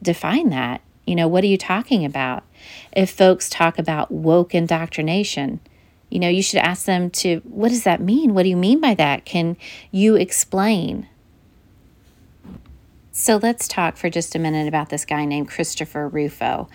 define 0.00 0.50
that. 0.50 0.80
You 1.06 1.14
know, 1.14 1.28
what 1.28 1.44
are 1.44 1.48
you 1.48 1.58
talking 1.58 2.04
about? 2.04 2.44
If 2.92 3.10
folks 3.10 3.50
talk 3.50 3.78
about 3.78 4.10
woke 4.10 4.54
indoctrination, 4.54 5.60
you 6.08 6.18
know, 6.18 6.28
you 6.28 6.42
should 6.42 6.60
ask 6.60 6.86
them 6.86 7.10
to, 7.10 7.40
what 7.44 7.68
does 7.68 7.84
that 7.84 8.00
mean? 8.00 8.34
What 8.34 8.44
do 8.44 8.48
you 8.48 8.56
mean 8.56 8.80
by 8.80 8.94
that? 8.94 9.24
Can 9.24 9.56
you 9.90 10.14
explain? 10.14 11.08
So 13.16 13.38
let's 13.40 13.68
talk 13.68 13.96
for 13.96 14.10
just 14.10 14.34
a 14.34 14.40
minute 14.40 14.66
about 14.66 14.88
this 14.88 15.04
guy 15.04 15.24
named 15.24 15.48
Christopher 15.48 16.08
Rufo. 16.08 16.68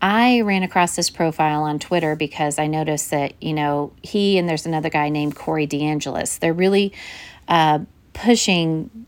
I 0.00 0.40
ran 0.40 0.62
across 0.62 0.96
this 0.96 1.10
profile 1.10 1.64
on 1.64 1.78
Twitter 1.78 2.16
because 2.16 2.58
I 2.58 2.66
noticed 2.66 3.10
that, 3.10 3.34
you 3.42 3.52
know, 3.52 3.92
he 4.02 4.38
and 4.38 4.48
there's 4.48 4.64
another 4.64 4.88
guy 4.88 5.10
named 5.10 5.36
Corey 5.36 5.66
DeAngelis. 5.66 6.38
They're 6.38 6.54
really 6.54 6.94
uh, 7.46 7.80
pushing 8.14 9.04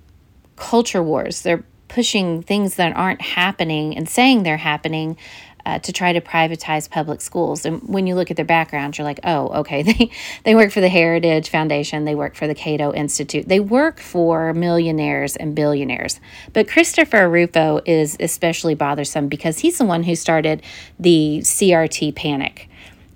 culture 0.57 1.03
wars. 1.03 1.41
They're 1.41 1.65
pushing 1.89 2.43
things 2.43 2.75
that 2.75 2.95
aren't 2.95 3.23
happening 3.23 3.97
and 3.97 4.07
saying 4.07 4.43
they're 4.43 4.59
happening 4.59 5.17
uh, 5.67 5.79
to 5.81 5.93
try 5.93 6.13
to 6.13 6.21
privatize 6.21 6.89
public 6.91 7.21
schools. 7.21 7.65
And 7.65 7.83
when 7.83 8.07
you 8.07 8.15
look 8.15 8.31
at 8.31 8.37
their 8.37 8.45
backgrounds, 8.45 8.99
you're 8.99 9.05
like, 9.05 9.21
oh, 9.25 9.49
okay, 9.61 9.83
they, 9.83 10.11
they 10.45 10.55
work 10.55 10.71
for 10.71 10.81
the 10.81 10.89
Heritage 10.89 11.49
Foundation, 11.49 12.05
they 12.05 12.15
work 12.15 12.35
for 12.35 12.47
the 12.47 12.55
Cato 12.55 12.93
Institute, 12.93 13.49
they 13.49 13.61
work 13.61 14.01
for 14.01 14.53
millionaires 14.53 15.37
and 15.37 15.55
billionaires. 15.55 16.21
But 16.53 16.69
Christopher 16.69 17.29
Rufo 17.29 17.81
is 17.85 18.17
especially 18.21 18.75
bothersome 18.75 19.29
because 19.29 19.61
he's 19.61 19.79
the 19.79 19.85
one 19.85 20.03
who 20.03 20.15
started 20.15 20.63
the 20.99 21.41
CRT 21.43 22.15
panic 22.15 22.69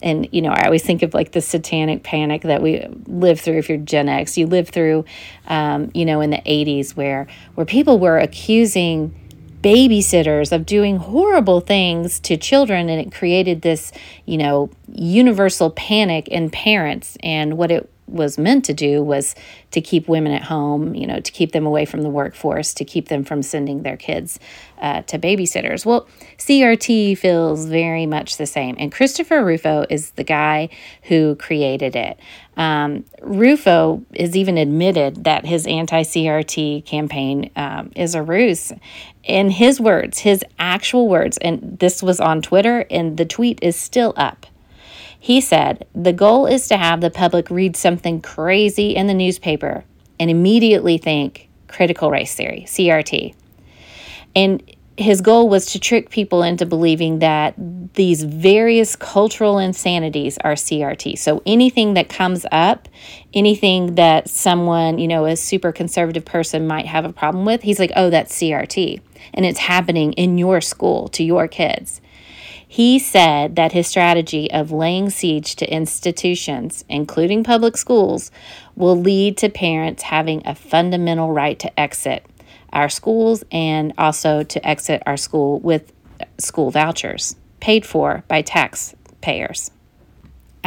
and 0.03 0.29
you 0.33 0.41
know 0.41 0.51
i 0.51 0.65
always 0.65 0.85
think 0.85 1.03
of 1.03 1.15
like 1.15 1.33
the 1.33 1.41
satanic 1.41 2.03
panic 2.03 2.43
that 2.43 2.63
we 2.63 2.87
live 3.07 3.41
through 3.41 3.59
if 3.59 3.69
you're 3.69 3.79
gen 3.79 4.09
x 4.09 4.39
you 4.39 4.47
live 4.47 4.69
through 4.69 5.05
um, 5.49 5.91
you 5.95 6.05
know 6.05 6.21
in 6.21 6.31
the 6.31 6.39
80s 6.39 6.95
where 6.97 7.27
where 7.55 7.67
people 7.67 7.99
were 7.99 8.19
accusing 8.19 9.15
babysitters 9.63 10.53
of 10.53 10.65
doing 10.65 10.99
horrible 10.99 11.61
things 11.61 12.21
to 12.21 12.37
children 12.37 12.89
and 12.89 13.01
it 13.01 13.13
created 13.13 13.63
this 13.63 13.93
you 14.25 14.39
know 14.39 14.71
universal 14.93 15.71
panic 15.71 16.29
in 16.29 16.49
parents 16.49 17.17
and 17.23 17.57
what 17.59 17.71
it 17.71 17.91
was 18.09 18.39
meant 18.39 18.65
to 18.67 18.75
do 18.75 19.03
was 19.03 19.35
to 19.71 19.81
keep 19.81 20.09
women 20.09 20.33
at 20.33 20.43
home, 20.43 20.95
you 20.95 21.07
know, 21.07 21.21
to 21.21 21.33
keep 21.33 21.53
them 21.53 21.67
away 21.67 21.85
from 21.85 22.03
the 22.03 22.09
workforce, 22.09 22.73
to 22.75 22.85
keep 22.85 23.09
them 23.09 23.25
from 23.25 23.43
sending 23.43 23.83
their 23.83 23.97
kids 23.97 24.39
uh, 24.81 25.03
to 25.03 25.19
babysitters. 25.19 25.85
Well, 25.85 26.09
CRT 26.39 27.19
feels 27.19 27.67
very 27.67 28.07
much 28.07 28.37
the 28.37 28.47
same. 28.47 28.77
And 28.79 28.91
Christopher 28.91 29.45
Rufo 29.45 29.85
is 29.91 30.13
the 30.13 30.25
guy 30.25 30.69
who 31.05 31.37
created 31.37 31.97
it. 31.97 32.19
Um, 32.57 33.05
Rufo 33.23 34.03
has 34.17 34.37
even 34.37 34.59
admitted 34.59 35.25
that 35.25 35.47
his 35.47 35.67
anti 35.67 36.03
CRT 36.03 36.85
campaign 36.85 37.51
um, 37.57 37.93
is 37.95 38.15
a 38.15 38.23
ruse. 38.23 38.73
In 39.23 39.51
his 39.51 39.81
words, 39.81 40.21
his 40.21 40.45
actual 40.59 41.09
words, 41.09 41.37
and 41.39 41.79
this 41.79 42.03
was 42.03 42.19
on 42.19 42.43
Twitter, 42.43 42.87
and 42.91 43.17
the 43.17 43.27
tweet 43.27 43.59
is 43.63 43.77
still 43.77 44.15
up. 44.17 44.47
He 45.19 45.41
said, 45.41 45.87
The 45.95 46.13
goal 46.13 46.47
is 46.47 46.69
to 46.69 46.77
have 46.77 47.01
the 47.01 47.11
public 47.11 47.51
read 47.51 47.77
something 47.77 48.21
crazy 48.21 48.95
in 48.95 49.07
the 49.07 49.15
newspaper 49.15 49.85
and 50.19 50.31
immediately 50.31 50.99
think 50.99 51.49
critical 51.67 52.11
race 52.11 52.35
theory, 52.35 52.65
CRT. 52.67 53.35
And 54.35 54.63
his 54.99 55.21
goal 55.21 55.49
was 55.49 55.67
to 55.67 55.79
trick 55.79 56.11
people 56.11 56.43
into 56.43 56.67
believing 56.67 57.21
that 57.21 57.55
these 57.95 58.25
various 58.25 58.97
cultural 58.97 59.59
insanities 59.59 60.39
are 60.39 60.55
CRT. 60.55 61.17
So 61.19 61.41
anything 61.47 61.95
that 61.95 62.09
comes 62.09 62.45
up, 62.51 62.89
anything 63.33 63.95
that 63.95 64.29
someone, 64.29 64.99
you 64.99 65.07
know, 65.07 65.25
a 65.25 65.37
super 65.37 65.71
conservative 65.71 66.25
person 66.25 66.67
might 66.67 66.87
have 66.87 67.05
a 67.05 67.13
problem 67.13 67.45
with, 67.45 67.63
he's 67.63 67.79
like, 67.79 67.93
oh, 67.95 68.11
that's 68.11 68.35
CRT. 68.41 69.01
And 69.35 69.47
it's 69.47 69.61
happening 69.61 70.15
in 70.15 70.37
your 70.37 70.61
school 70.61 71.09
to 71.09 71.23
your 71.23 71.47
kids. 71.47 72.01
He 72.71 72.99
said 72.99 73.57
that 73.57 73.73
his 73.73 73.87
strategy 73.87 74.51
of 74.53 74.71
laying 74.71 75.09
siege 75.09 75.57
to 75.57 75.73
institutions, 75.73 76.85
including 76.89 77.43
public 77.43 77.79
schools, 77.79 78.31
will 78.77 78.95
lead 78.97 79.39
to 79.39 79.49
parents 79.49 80.03
having 80.05 80.47
a 80.47 80.55
fundamental 80.55 81.33
right 81.33 81.59
to 81.59 81.81
exit 81.81 82.27
our 82.71 82.91
schools 82.91 83.43
and 83.51 83.95
also 83.97 84.43
to 84.43 84.69
exit 84.69 85.03
our 85.07 85.17
school 85.17 85.59
with 85.61 85.93
school 86.37 86.71
vouchers 86.71 87.37
paid 87.61 87.87
for 87.87 88.23
by 88.29 88.43
taxpayers 88.43 89.71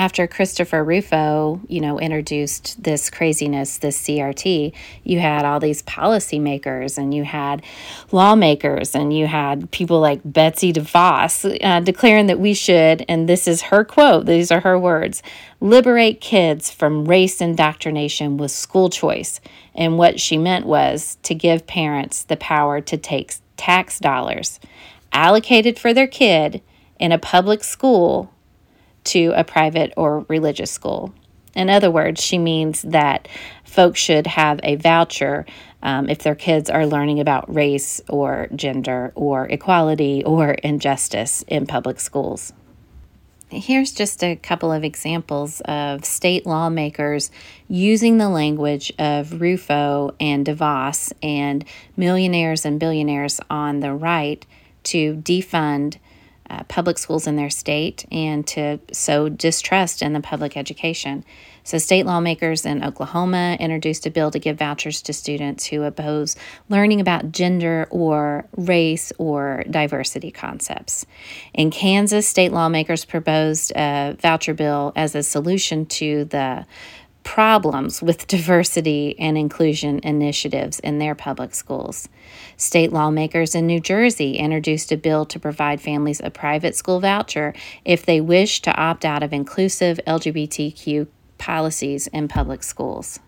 after 0.01 0.25
Christopher 0.25 0.83
Rufo, 0.83 1.61
you 1.67 1.79
know, 1.79 1.99
introduced 1.99 2.83
this 2.83 3.11
craziness, 3.11 3.77
this 3.77 4.01
CRT, 4.01 4.73
you 5.03 5.19
had 5.19 5.45
all 5.45 5.59
these 5.59 5.83
policymakers 5.83 6.97
and 6.97 7.13
you 7.13 7.23
had 7.23 7.61
lawmakers 8.11 8.95
and 8.95 9.15
you 9.15 9.27
had 9.27 9.69
people 9.69 9.99
like 9.99 10.19
Betsy 10.25 10.73
DeVos 10.73 11.55
uh, 11.63 11.81
declaring 11.81 12.25
that 12.25 12.39
we 12.39 12.55
should, 12.55 13.05
and 13.07 13.29
this 13.29 13.47
is 13.47 13.61
her 13.61 13.85
quote, 13.85 14.25
these 14.25 14.49
are 14.49 14.61
her 14.61 14.79
words, 14.79 15.21
liberate 15.59 16.19
kids 16.19 16.71
from 16.71 17.05
race 17.05 17.39
indoctrination 17.39 18.37
with 18.37 18.49
school 18.49 18.89
choice. 18.89 19.39
And 19.75 19.99
what 19.99 20.19
she 20.19 20.35
meant 20.35 20.65
was 20.65 21.19
to 21.21 21.35
give 21.35 21.67
parents 21.67 22.23
the 22.23 22.37
power 22.37 22.81
to 22.81 22.97
take 22.97 23.35
tax 23.55 23.99
dollars 23.99 24.59
allocated 25.13 25.77
for 25.77 25.93
their 25.93 26.07
kid 26.07 26.63
in 26.99 27.11
a 27.11 27.19
public 27.19 27.63
school 27.63 28.33
to 29.05 29.33
a 29.35 29.43
private 29.43 29.93
or 29.97 30.25
religious 30.27 30.71
school. 30.71 31.13
In 31.53 31.69
other 31.69 31.91
words, 31.91 32.21
she 32.21 32.37
means 32.37 32.81
that 32.83 33.27
folks 33.63 33.99
should 33.99 34.27
have 34.27 34.59
a 34.63 34.75
voucher 34.75 35.45
um, 35.83 36.09
if 36.09 36.19
their 36.19 36.35
kids 36.35 36.69
are 36.69 36.85
learning 36.85 37.19
about 37.19 37.53
race 37.53 38.01
or 38.07 38.47
gender 38.55 39.11
or 39.15 39.45
equality 39.47 40.23
or 40.23 40.51
injustice 40.51 41.43
in 41.47 41.65
public 41.65 41.99
schools. 41.99 42.53
Here's 43.49 43.91
just 43.91 44.23
a 44.23 44.37
couple 44.37 44.71
of 44.71 44.85
examples 44.85 45.59
of 45.61 46.05
state 46.05 46.45
lawmakers 46.45 47.31
using 47.67 48.17
the 48.17 48.29
language 48.29 48.93
of 48.97 49.41
Rufo 49.41 50.15
and 50.21 50.45
DeVos 50.45 51.11
and 51.21 51.65
millionaires 51.97 52.63
and 52.65 52.79
billionaires 52.79 53.41
on 53.49 53.81
the 53.81 53.93
right 53.93 54.45
to 54.83 55.15
defund 55.17 55.97
uh, 56.51 56.63
public 56.63 56.97
schools 56.97 57.27
in 57.27 57.37
their 57.37 57.49
state 57.49 58.05
and 58.11 58.45
to 58.45 58.77
sow 58.91 59.29
distrust 59.29 60.01
in 60.01 60.11
the 60.11 60.19
public 60.19 60.57
education. 60.57 61.23
So, 61.63 61.77
state 61.77 62.05
lawmakers 62.05 62.65
in 62.65 62.83
Oklahoma 62.83 63.55
introduced 63.59 64.05
a 64.05 64.11
bill 64.11 64.31
to 64.31 64.39
give 64.39 64.57
vouchers 64.57 65.01
to 65.03 65.13
students 65.13 65.67
who 65.67 65.83
oppose 65.83 66.35
learning 66.67 66.99
about 66.99 67.31
gender 67.31 67.87
or 67.89 68.45
race 68.57 69.13
or 69.17 69.63
diversity 69.69 70.31
concepts. 70.31 71.05
In 71.53 71.71
Kansas, 71.71 72.27
state 72.27 72.51
lawmakers 72.51 73.05
proposed 73.05 73.71
a 73.75 74.17
voucher 74.19 74.53
bill 74.53 74.91
as 74.95 75.15
a 75.15 75.23
solution 75.23 75.85
to 75.85 76.25
the 76.25 76.65
problems 77.23 78.01
with 78.01 78.27
diversity 78.27 79.15
and 79.19 79.37
inclusion 79.37 79.99
initiatives 80.03 80.79
in 80.79 80.99
their 80.99 81.15
public 81.15 81.53
schools. 81.53 82.09
State 82.57 82.91
lawmakers 82.91 83.55
in 83.55 83.67
New 83.67 83.79
Jersey 83.79 84.37
introduced 84.37 84.91
a 84.91 84.97
bill 84.97 85.25
to 85.25 85.39
provide 85.39 85.81
families 85.81 86.21
a 86.23 86.29
private 86.29 86.75
school 86.75 86.99
voucher 86.99 87.53
if 87.85 88.05
they 88.05 88.21
wish 88.21 88.61
to 88.61 88.75
opt 88.75 89.05
out 89.05 89.23
of 89.23 89.33
inclusive 89.33 89.99
LGBTQ 90.07 91.07
policies 91.37 92.07
in 92.07 92.27
public 92.27 92.63
schools. 92.63 93.19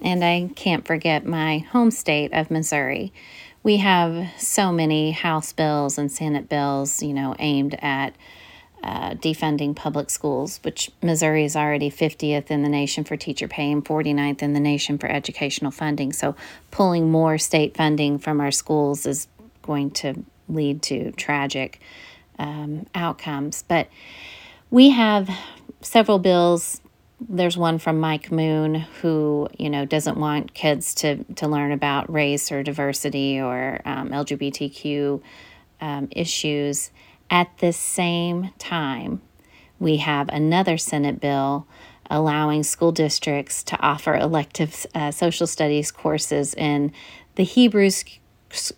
And 0.00 0.24
I 0.24 0.50
can't 0.54 0.86
forget 0.86 1.26
my 1.26 1.58
home 1.58 1.90
state 1.90 2.32
of 2.32 2.50
Missouri. 2.50 3.12
We 3.62 3.78
have 3.78 4.28
so 4.38 4.72
many 4.72 5.10
House 5.10 5.52
bills 5.52 5.98
and 5.98 6.10
Senate 6.10 6.48
bills, 6.48 7.02
you 7.02 7.12
know, 7.12 7.34
aimed 7.38 7.76
at 7.82 8.14
uh, 8.82 9.10
defunding 9.10 9.76
public 9.76 10.08
schools, 10.10 10.58
which 10.62 10.90
Missouri 11.02 11.44
is 11.44 11.54
already 11.54 11.90
50th 11.90 12.50
in 12.50 12.62
the 12.62 12.68
nation 12.68 13.04
for 13.04 13.16
teacher 13.16 13.46
pay 13.46 13.70
and 13.70 13.84
49th 13.84 14.42
in 14.42 14.54
the 14.54 14.60
nation 14.60 14.96
for 14.98 15.06
educational 15.06 15.70
funding. 15.70 16.12
So, 16.12 16.34
pulling 16.70 17.10
more 17.10 17.36
state 17.36 17.76
funding 17.76 18.18
from 18.18 18.40
our 18.40 18.50
schools 18.50 19.04
is 19.04 19.28
going 19.62 19.90
to 19.90 20.24
lead 20.48 20.82
to 20.82 21.12
tragic 21.12 21.80
um, 22.38 22.86
outcomes. 22.94 23.64
But 23.68 23.88
we 24.70 24.90
have 24.90 25.28
several 25.82 26.18
bills 26.18 26.80
there's 27.28 27.56
one 27.56 27.78
from 27.78 28.00
Mike 28.00 28.32
Moon 28.32 28.74
who 29.02 29.48
you 29.58 29.68
know 29.68 29.84
doesn't 29.84 30.16
want 30.16 30.54
kids 30.54 30.94
to 30.96 31.22
to 31.34 31.48
learn 31.48 31.72
about 31.72 32.10
race 32.10 32.50
or 32.50 32.62
diversity 32.62 33.40
or 33.40 33.80
um, 33.84 34.10
LGBTQ 34.10 35.20
um, 35.80 36.08
issues. 36.10 36.90
At 37.30 37.58
the 37.58 37.72
same 37.72 38.50
time, 38.58 39.22
we 39.78 39.98
have 39.98 40.28
another 40.28 40.76
Senate 40.76 41.20
bill 41.20 41.66
allowing 42.10 42.64
school 42.64 42.90
districts 42.90 43.62
to 43.62 43.78
offer 43.80 44.16
elective 44.16 44.84
uh, 44.94 45.12
social 45.12 45.46
studies 45.46 45.92
courses 45.92 46.54
in 46.54 46.92
the 47.36 47.44
Hebrews 47.44 48.04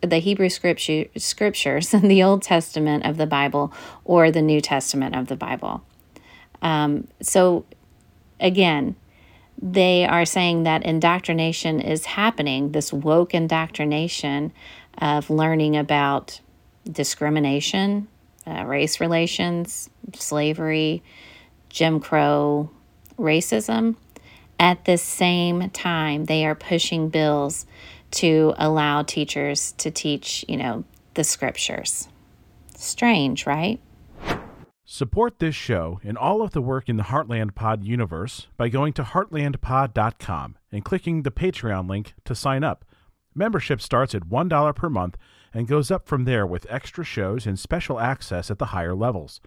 the 0.02 0.18
Hebrew 0.18 0.50
scripture, 0.50 1.06
scriptures, 1.16 1.90
the 2.02 2.23
Old 2.23 2.42
Testament 2.42 3.06
of 3.06 3.16
the 3.16 3.26
Bible, 3.26 3.73
or 4.04 4.30
the 4.30 4.42
New 4.42 4.61
Testament 4.61 5.16
of 5.16 5.28
the 5.28 5.37
Bible. 5.37 5.82
Um, 6.61 7.09
so, 7.23 7.64
again, 8.38 8.97
they 9.61 10.04
are 10.04 10.26
saying 10.26 10.64
that 10.64 10.85
indoctrination 10.85 11.80
is 11.80 12.04
happening, 12.04 12.73
this 12.73 12.92
woke 12.92 13.32
indoctrination 13.32 14.52
of 14.99 15.30
learning 15.30 15.76
about 15.76 16.40
discrimination, 16.85 18.09
uh, 18.47 18.65
race 18.65 19.01
relations, 19.01 19.89
slavery, 20.15 21.03
Jim 21.69 22.01
Crow, 22.01 22.71
racism. 23.19 23.97
At 24.59 24.85
the 24.85 24.99
same 24.99 25.71
time, 25.71 26.27
they 26.27 26.47
are 26.47 26.55
pushing 26.55 27.09
bills 27.09 27.67
to 28.13 28.55
allow 28.59 29.03
teachers 29.03 29.73
to 29.73 29.91
teach, 29.91 30.45
you 30.49 30.57
know, 30.57 30.85
the 31.15 31.25
scriptures. 31.25 32.09
Strange, 32.77 33.47
right? 33.47 33.81
Support 34.85 35.39
this 35.39 35.55
show 35.55 36.01
and 36.05 36.19
all 36.19 36.43
of 36.43 36.51
the 36.51 36.61
work 36.61 36.89
in 36.89 36.99
the 36.99 37.05
Heartland 37.05 37.55
Pod 37.55 37.83
universe 37.83 38.49
by 38.57 38.69
going 38.69 38.93
to 38.95 39.03
heartlandpod.com 39.03 40.59
and 40.71 40.85
clicking 40.85 41.23
the 41.23 41.31
Patreon 41.31 41.89
link 41.89 42.15
to 42.25 42.35
sign 42.35 42.63
up. 42.63 42.85
Membership 43.35 43.81
starts 43.81 44.15
at 44.15 44.29
$1 44.29 44.77
per 44.77 44.91
month 44.91 45.17
and 45.54 45.68
goes 45.68 45.90
up 45.90 46.06
from 46.06 46.25
there 46.25 46.47
with 46.47 46.66
extra 46.68 47.04
shows 47.04 47.47
and 47.47 47.59
special 47.59 48.00
access 48.00 48.50
at 48.50 48.59
the 48.59 48.66
higher 48.66 48.94
levels. 48.94 49.40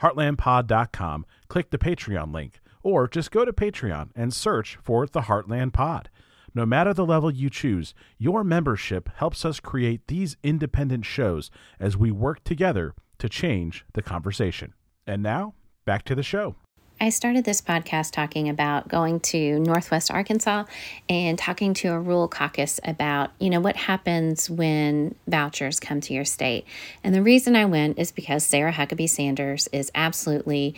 Heartlandpod.com, 0.00 1.26
click 1.48 1.70
the 1.70 1.78
Patreon 1.78 2.32
link, 2.32 2.60
or 2.82 3.08
just 3.08 3.30
go 3.30 3.44
to 3.44 3.52
Patreon 3.52 4.10
and 4.14 4.32
search 4.32 4.78
for 4.82 5.06
the 5.06 5.22
Heartland 5.22 5.72
Pod. 5.72 6.08
No 6.54 6.64
matter 6.64 6.94
the 6.94 7.06
level 7.06 7.30
you 7.30 7.50
choose, 7.50 7.94
your 8.16 8.42
membership 8.42 9.08
helps 9.16 9.44
us 9.44 9.60
create 9.60 10.06
these 10.06 10.36
independent 10.42 11.04
shows 11.04 11.50
as 11.78 11.96
we 11.96 12.10
work 12.10 12.42
together 12.44 12.94
to 13.18 13.28
change 13.28 13.84
the 13.92 14.02
conversation. 14.02 14.74
And 15.06 15.22
now, 15.22 15.54
back 15.84 16.04
to 16.04 16.14
the 16.14 16.22
show. 16.22 16.56
I 17.00 17.10
started 17.10 17.44
this 17.44 17.60
podcast 17.60 18.10
talking 18.10 18.48
about 18.48 18.88
going 18.88 19.20
to 19.20 19.60
Northwest 19.60 20.10
Arkansas 20.10 20.64
and 21.08 21.38
talking 21.38 21.72
to 21.74 21.92
a 21.92 22.00
rural 22.00 22.26
caucus 22.26 22.80
about, 22.82 23.30
you 23.38 23.50
know, 23.50 23.60
what 23.60 23.76
happens 23.76 24.50
when 24.50 25.14
vouchers 25.28 25.78
come 25.78 26.00
to 26.00 26.12
your 26.12 26.24
state. 26.24 26.64
And 27.04 27.14
the 27.14 27.22
reason 27.22 27.54
I 27.54 27.66
went 27.66 28.00
is 28.00 28.10
because 28.10 28.44
Sarah 28.44 28.72
Huckabee 28.72 29.08
Sanders 29.08 29.68
is 29.72 29.92
absolutely 29.94 30.74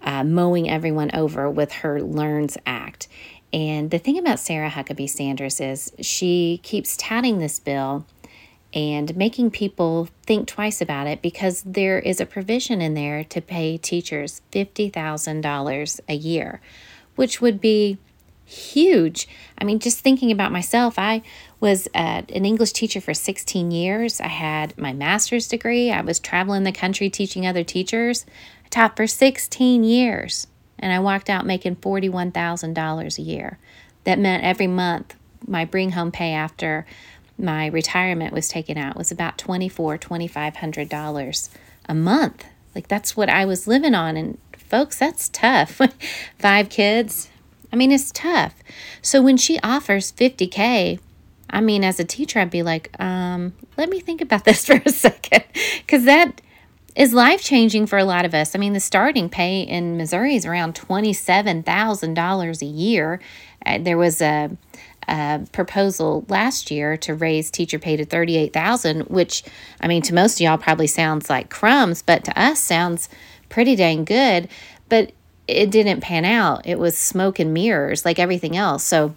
uh, 0.00 0.22
mowing 0.22 0.70
everyone 0.70 1.10
over 1.12 1.50
with 1.50 1.72
her 1.72 2.00
LEARNS 2.00 2.56
Act. 2.64 3.08
And 3.52 3.90
the 3.90 3.98
thing 3.98 4.16
about 4.16 4.38
Sarah 4.38 4.70
Huckabee 4.70 5.10
Sanders 5.10 5.60
is 5.60 5.92
she 6.00 6.60
keeps 6.62 6.96
touting 6.96 7.38
this 7.38 7.58
bill 7.58 8.06
and 8.74 9.16
making 9.16 9.52
people 9.52 10.08
think 10.24 10.48
twice 10.48 10.80
about 10.80 11.06
it 11.06 11.22
because 11.22 11.62
there 11.62 12.00
is 12.00 12.20
a 12.20 12.26
provision 12.26 12.82
in 12.82 12.94
there 12.94 13.22
to 13.22 13.40
pay 13.40 13.78
teachers 13.78 14.42
$50,000 14.52 16.00
a 16.08 16.14
year, 16.14 16.60
which 17.14 17.40
would 17.40 17.60
be 17.60 17.98
huge. 18.44 19.28
I 19.56 19.64
mean, 19.64 19.78
just 19.78 20.00
thinking 20.00 20.32
about 20.32 20.52
myself, 20.52 20.98
I 20.98 21.22
was 21.60 21.86
uh, 21.94 22.22
an 22.28 22.44
English 22.44 22.72
teacher 22.72 23.00
for 23.00 23.14
16 23.14 23.70
years. 23.70 24.20
I 24.20 24.28
had 24.28 24.76
my 24.76 24.92
master's 24.92 25.46
degree. 25.46 25.92
I 25.92 26.00
was 26.00 26.18
traveling 26.18 26.64
the 26.64 26.72
country 26.72 27.08
teaching 27.08 27.46
other 27.46 27.64
teachers. 27.64 28.26
I 28.64 28.68
taught 28.68 28.96
for 28.96 29.06
16 29.06 29.84
years 29.84 30.48
and 30.80 30.92
I 30.92 30.98
walked 30.98 31.30
out 31.30 31.46
making 31.46 31.76
$41,000 31.76 33.18
a 33.18 33.22
year. 33.22 33.58
That 34.02 34.18
meant 34.18 34.44
every 34.44 34.66
month 34.66 35.14
my 35.46 35.64
bring 35.64 35.92
home 35.92 36.10
pay 36.10 36.32
after 36.32 36.86
my 37.38 37.66
retirement 37.66 38.32
was 38.32 38.48
taken 38.48 38.78
out 38.78 38.96
was 38.96 39.10
about 39.10 39.38
$24, 39.38 39.98
$2,500 39.98 41.48
a 41.86 41.94
month. 41.94 42.44
Like 42.74 42.88
that's 42.88 43.16
what 43.16 43.28
I 43.28 43.44
was 43.44 43.66
living 43.66 43.94
on. 43.94 44.16
And 44.16 44.38
folks, 44.56 44.98
that's 44.98 45.28
tough. 45.28 45.80
Five 46.38 46.68
kids. 46.68 47.28
I 47.72 47.76
mean, 47.76 47.90
it's 47.90 48.12
tough. 48.12 48.54
So 49.02 49.20
when 49.20 49.36
she 49.36 49.58
offers 49.60 50.12
50K, 50.12 51.00
I 51.50 51.60
mean, 51.60 51.84
as 51.84 52.00
a 52.00 52.04
teacher, 52.04 52.40
I'd 52.40 52.50
be 52.50 52.62
like, 52.62 52.90
um, 53.00 53.54
let 53.76 53.88
me 53.88 54.00
think 54.00 54.20
about 54.20 54.44
this 54.44 54.66
for 54.66 54.80
a 54.84 54.90
second. 54.90 55.44
Because 55.78 56.04
that 56.04 56.40
is 56.96 57.12
life 57.12 57.42
changing 57.42 57.86
for 57.86 57.98
a 57.98 58.04
lot 58.04 58.24
of 58.24 58.34
us. 58.34 58.54
I 58.54 58.58
mean, 58.58 58.72
the 58.72 58.80
starting 58.80 59.28
pay 59.28 59.62
in 59.62 59.96
Missouri 59.96 60.36
is 60.36 60.46
around 60.46 60.74
$27,000 60.74 62.62
a 62.62 62.64
year. 62.64 63.20
Uh, 63.66 63.78
there 63.78 63.98
was 63.98 64.20
a, 64.20 64.56
a, 65.08 65.46
proposal 65.52 66.24
last 66.28 66.70
year 66.70 66.96
to 66.98 67.14
raise 67.14 67.50
teacher 67.50 67.78
pay 67.78 67.96
to 67.96 68.04
38000 68.04 69.02
which, 69.02 69.42
I 69.80 69.88
mean, 69.88 70.02
to 70.02 70.14
most 70.14 70.36
of 70.36 70.40
y'all 70.40 70.58
probably 70.58 70.86
sounds 70.86 71.28
like 71.30 71.50
crumbs, 71.50 72.02
but 72.02 72.24
to 72.24 72.40
us 72.40 72.60
sounds 72.60 73.08
pretty 73.48 73.76
dang 73.76 74.04
good. 74.04 74.48
But 74.88 75.12
it 75.46 75.70
didn't 75.70 76.00
pan 76.00 76.24
out. 76.24 76.66
It 76.66 76.78
was 76.78 76.96
smoke 76.96 77.38
and 77.38 77.52
mirrors 77.52 78.04
like 78.04 78.18
everything 78.18 78.56
else. 78.56 78.82
So 78.84 79.14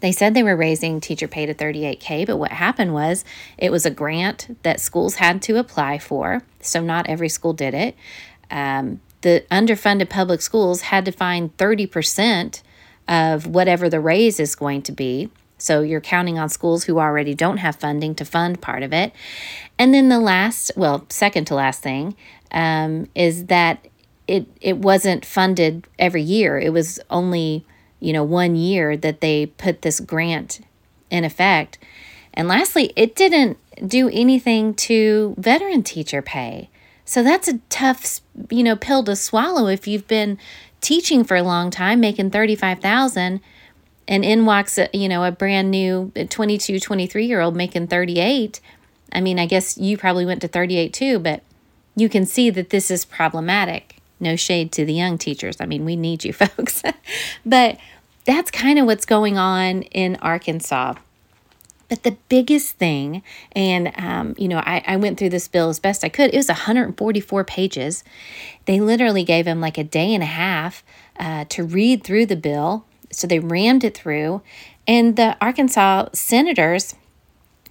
they 0.00 0.12
said 0.12 0.34
they 0.34 0.42
were 0.42 0.56
raising 0.56 1.00
teacher 1.00 1.28
pay 1.28 1.46
to 1.46 1.54
38K, 1.54 2.26
but 2.26 2.36
what 2.36 2.52
happened 2.52 2.92
was 2.92 3.24
it 3.56 3.72
was 3.72 3.86
a 3.86 3.90
grant 3.90 4.56
that 4.62 4.80
schools 4.80 5.16
had 5.16 5.40
to 5.42 5.56
apply 5.56 5.98
for. 5.98 6.42
So 6.60 6.80
not 6.80 7.08
every 7.08 7.28
school 7.28 7.52
did 7.52 7.74
it. 7.74 7.96
Um, 8.50 9.00
the 9.22 9.44
underfunded 9.50 10.10
public 10.10 10.42
schools 10.42 10.82
had 10.82 11.04
to 11.06 11.12
find 11.12 11.56
30% 11.56 12.62
of 13.08 13.46
whatever 13.46 13.88
the 13.88 14.00
raise 14.00 14.40
is 14.40 14.54
going 14.54 14.82
to 14.82 14.92
be. 14.92 15.30
So 15.58 15.80
you're 15.80 16.00
counting 16.00 16.38
on 16.38 16.48
schools 16.48 16.84
who 16.84 16.98
already 16.98 17.34
don't 17.34 17.58
have 17.58 17.76
funding 17.76 18.14
to 18.16 18.24
fund 18.24 18.60
part 18.60 18.82
of 18.82 18.92
it. 18.92 19.12
And 19.78 19.94
then 19.94 20.08
the 20.08 20.20
last, 20.20 20.70
well, 20.76 21.06
second 21.08 21.46
to 21.46 21.54
last 21.54 21.82
thing 21.82 22.14
um, 22.52 23.08
is 23.14 23.46
that 23.46 23.86
it 24.26 24.46
it 24.60 24.78
wasn't 24.78 25.24
funded 25.24 25.86
every 25.98 26.22
year. 26.22 26.58
It 26.58 26.72
was 26.72 26.98
only 27.10 27.64
you 28.00 28.12
know, 28.12 28.24
one 28.24 28.56
year 28.56 28.96
that 28.96 29.20
they 29.20 29.46
put 29.46 29.82
this 29.82 30.00
grant 30.00 30.60
in 31.10 31.24
effect. 31.24 31.78
And 32.34 32.48
lastly, 32.48 32.92
it 32.96 33.14
didn't 33.14 33.58
do 33.86 34.08
anything 34.10 34.74
to 34.74 35.34
veteran 35.38 35.82
teacher 35.82 36.22
pay. 36.22 36.68
So 37.04 37.22
that's 37.22 37.48
a 37.48 37.58
tough, 37.70 38.20
you 38.50 38.62
know, 38.62 38.76
pill 38.76 39.04
to 39.04 39.16
swallow 39.16 39.68
if 39.68 39.86
you've 39.86 40.08
been 40.08 40.38
teaching 40.80 41.24
for 41.24 41.36
a 41.36 41.42
long 41.42 41.70
time, 41.70 42.00
making 42.00 42.30
35,000 42.30 43.40
and 44.08 44.24
in 44.24 44.46
walks, 44.46 44.78
you 44.92 45.08
know, 45.08 45.24
a 45.24 45.32
brand 45.32 45.70
new 45.70 46.12
22, 46.28 46.78
23 46.78 47.26
year 47.26 47.40
old 47.40 47.56
making 47.56 47.88
38. 47.88 48.60
I 49.12 49.20
mean, 49.20 49.38
I 49.38 49.46
guess 49.46 49.76
you 49.78 49.96
probably 49.96 50.26
went 50.26 50.40
to 50.42 50.48
38 50.48 50.92
too, 50.92 51.18
but 51.18 51.42
you 51.96 52.08
can 52.08 52.26
see 52.26 52.50
that 52.50 52.70
this 52.70 52.90
is 52.90 53.04
problematic. 53.04 53.96
No 54.20 54.36
shade 54.36 54.72
to 54.72 54.84
the 54.84 54.92
young 54.92 55.18
teachers. 55.18 55.56
I 55.60 55.66
mean, 55.66 55.84
we 55.84 55.96
need 55.96 56.24
you 56.24 56.32
folks. 56.32 56.82
but 57.44 57.78
that's 58.24 58.50
kind 58.50 58.78
of 58.78 58.86
what's 58.86 59.06
going 59.06 59.38
on 59.38 59.82
in 59.82 60.16
Arkansas. 60.16 60.94
But 61.88 62.02
the 62.02 62.16
biggest 62.28 62.76
thing, 62.76 63.22
and 63.52 63.92
um, 63.96 64.34
you 64.36 64.48
know, 64.48 64.58
I, 64.58 64.82
I 64.86 64.96
went 64.96 65.18
through 65.18 65.30
this 65.30 65.46
bill 65.46 65.68
as 65.68 65.78
best 65.78 66.04
I 66.04 66.08
could. 66.08 66.34
It 66.34 66.36
was 66.36 66.48
144 66.48 67.44
pages. 67.44 68.02
They 68.64 68.80
literally 68.80 69.22
gave 69.22 69.46
him 69.46 69.60
like 69.60 69.78
a 69.78 69.84
day 69.84 70.12
and 70.12 70.22
a 70.22 70.26
half 70.26 70.82
uh, 71.18 71.44
to 71.50 71.62
read 71.62 72.02
through 72.02 72.26
the 72.26 72.36
bill. 72.36 72.84
So 73.12 73.26
they 73.26 73.38
rammed 73.38 73.84
it 73.84 73.96
through, 73.96 74.42
and 74.86 75.16
the 75.16 75.36
Arkansas 75.40 76.08
senators 76.12 76.96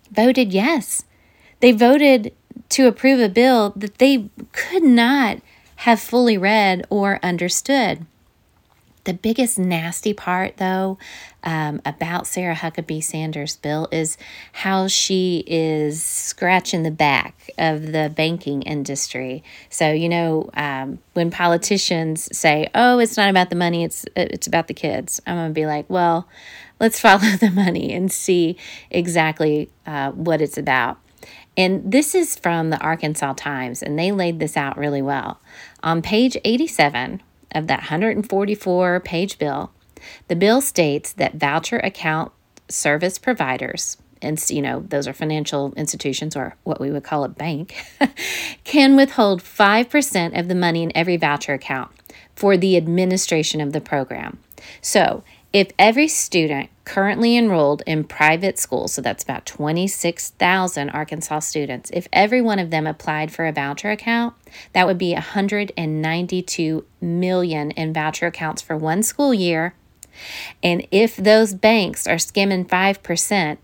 voted 0.09 0.53
yes. 0.53 1.03
They 1.59 1.71
voted 1.71 2.33
to 2.69 2.87
approve 2.87 3.19
a 3.19 3.29
bill 3.29 3.73
that 3.75 3.97
they 3.97 4.29
could 4.53 4.83
not 4.83 5.39
have 5.77 5.99
fully 5.99 6.37
read 6.37 6.85
or 6.89 7.19
understood. 7.21 8.05
The 9.05 9.13
biggest 9.13 9.59
nasty 9.59 10.13
part, 10.13 10.57
though, 10.57 10.97
um, 11.43 11.79
about 11.85 12.25
Sarah 12.25 12.55
Huckabee 12.55 13.03
Sanders' 13.03 13.55
bill 13.55 13.87
is 13.91 14.17
how 14.51 14.87
she 14.87 15.43
is 15.45 16.01
scratching 16.01 16.81
the 16.81 16.91
back 16.91 17.51
of 17.59 17.91
the 17.91 18.11
banking 18.13 18.63
industry. 18.63 19.43
So, 19.69 19.91
you 19.91 20.09
know, 20.09 20.49
um, 20.55 20.97
when 21.13 21.29
politicians 21.29 22.35
say, 22.35 22.67
oh, 22.73 22.97
it's 22.97 23.15
not 23.15 23.29
about 23.29 23.51
the 23.51 23.55
money, 23.55 23.83
it's, 23.83 24.05
it's 24.15 24.47
about 24.47 24.67
the 24.67 24.73
kids, 24.73 25.21
I'm 25.27 25.35
going 25.35 25.49
to 25.49 25.53
be 25.53 25.67
like, 25.67 25.87
well, 25.87 26.27
let's 26.79 26.99
follow 26.99 27.19
the 27.39 27.51
money 27.51 27.93
and 27.93 28.11
see 28.11 28.57
exactly 28.89 29.69
uh, 29.85 30.11
what 30.11 30.41
it's 30.41 30.57
about. 30.57 30.97
And 31.57 31.91
this 31.91 32.15
is 32.15 32.35
from 32.35 32.69
the 32.69 32.79
Arkansas 32.79 33.33
Times, 33.33 33.81
and 33.81 33.97
they 33.97 34.11
laid 34.11 34.39
this 34.39 34.57
out 34.57 34.77
really 34.77 35.01
well. 35.01 35.39
On 35.83 36.01
page 36.01 36.37
87 36.43 37.21
of 37.55 37.67
that 37.67 37.79
144 37.79 38.99
page 38.99 39.39
bill, 39.39 39.71
the 40.27 40.35
bill 40.35 40.61
states 40.61 41.13
that 41.13 41.35
voucher 41.35 41.79
account 41.79 42.31
service 42.67 43.17
providers, 43.17 43.97
and 44.21 44.43
you 44.49 44.61
know, 44.61 44.81
those 44.87 45.07
are 45.07 45.13
financial 45.13 45.73
institutions 45.75 46.35
or 46.35 46.55
what 46.63 46.79
we 46.79 46.91
would 46.91 47.03
call 47.03 47.23
a 47.23 47.29
bank, 47.29 47.75
can 48.63 48.95
withhold 48.95 49.41
5% 49.41 50.39
of 50.39 50.47
the 50.47 50.55
money 50.55 50.83
in 50.83 50.91
every 50.95 51.17
voucher 51.17 51.53
account 51.53 51.91
for 52.35 52.57
the 52.57 52.75
administration 52.75 53.61
of 53.61 53.71
the 53.71 53.81
program. 53.81 54.39
So, 54.81 55.23
if 55.55 55.69
every 55.79 56.09
student 56.09 56.69
currently 56.83 57.37
enrolled 57.37 57.81
in 57.87 58.03
private 58.03 58.59
schools, 58.59 58.91
so 58.91 59.01
that's 59.01 59.23
about 59.23 59.45
26,000 59.45 60.89
Arkansas 60.89 61.39
students, 61.39 61.89
if 61.93 62.09
every 62.11 62.41
one 62.41 62.59
of 62.59 62.71
them 62.71 62.85
applied 62.85 63.31
for 63.31 63.45
a 63.45 63.53
voucher 63.53 63.89
account, 63.89 64.33
that 64.73 64.85
would 64.85 64.97
be 64.97 65.13
192 65.13 66.85
million 66.99 67.71
in 67.71 67.93
voucher 67.93 68.27
accounts 68.27 68.61
for 68.61 68.75
one 68.75 69.01
school 69.01 69.33
year. 69.33 69.73
And 70.61 70.85
if 70.91 71.15
those 71.15 71.53
banks 71.53 72.05
are 72.05 72.19
skimming 72.19 72.65
5%, 72.65 73.57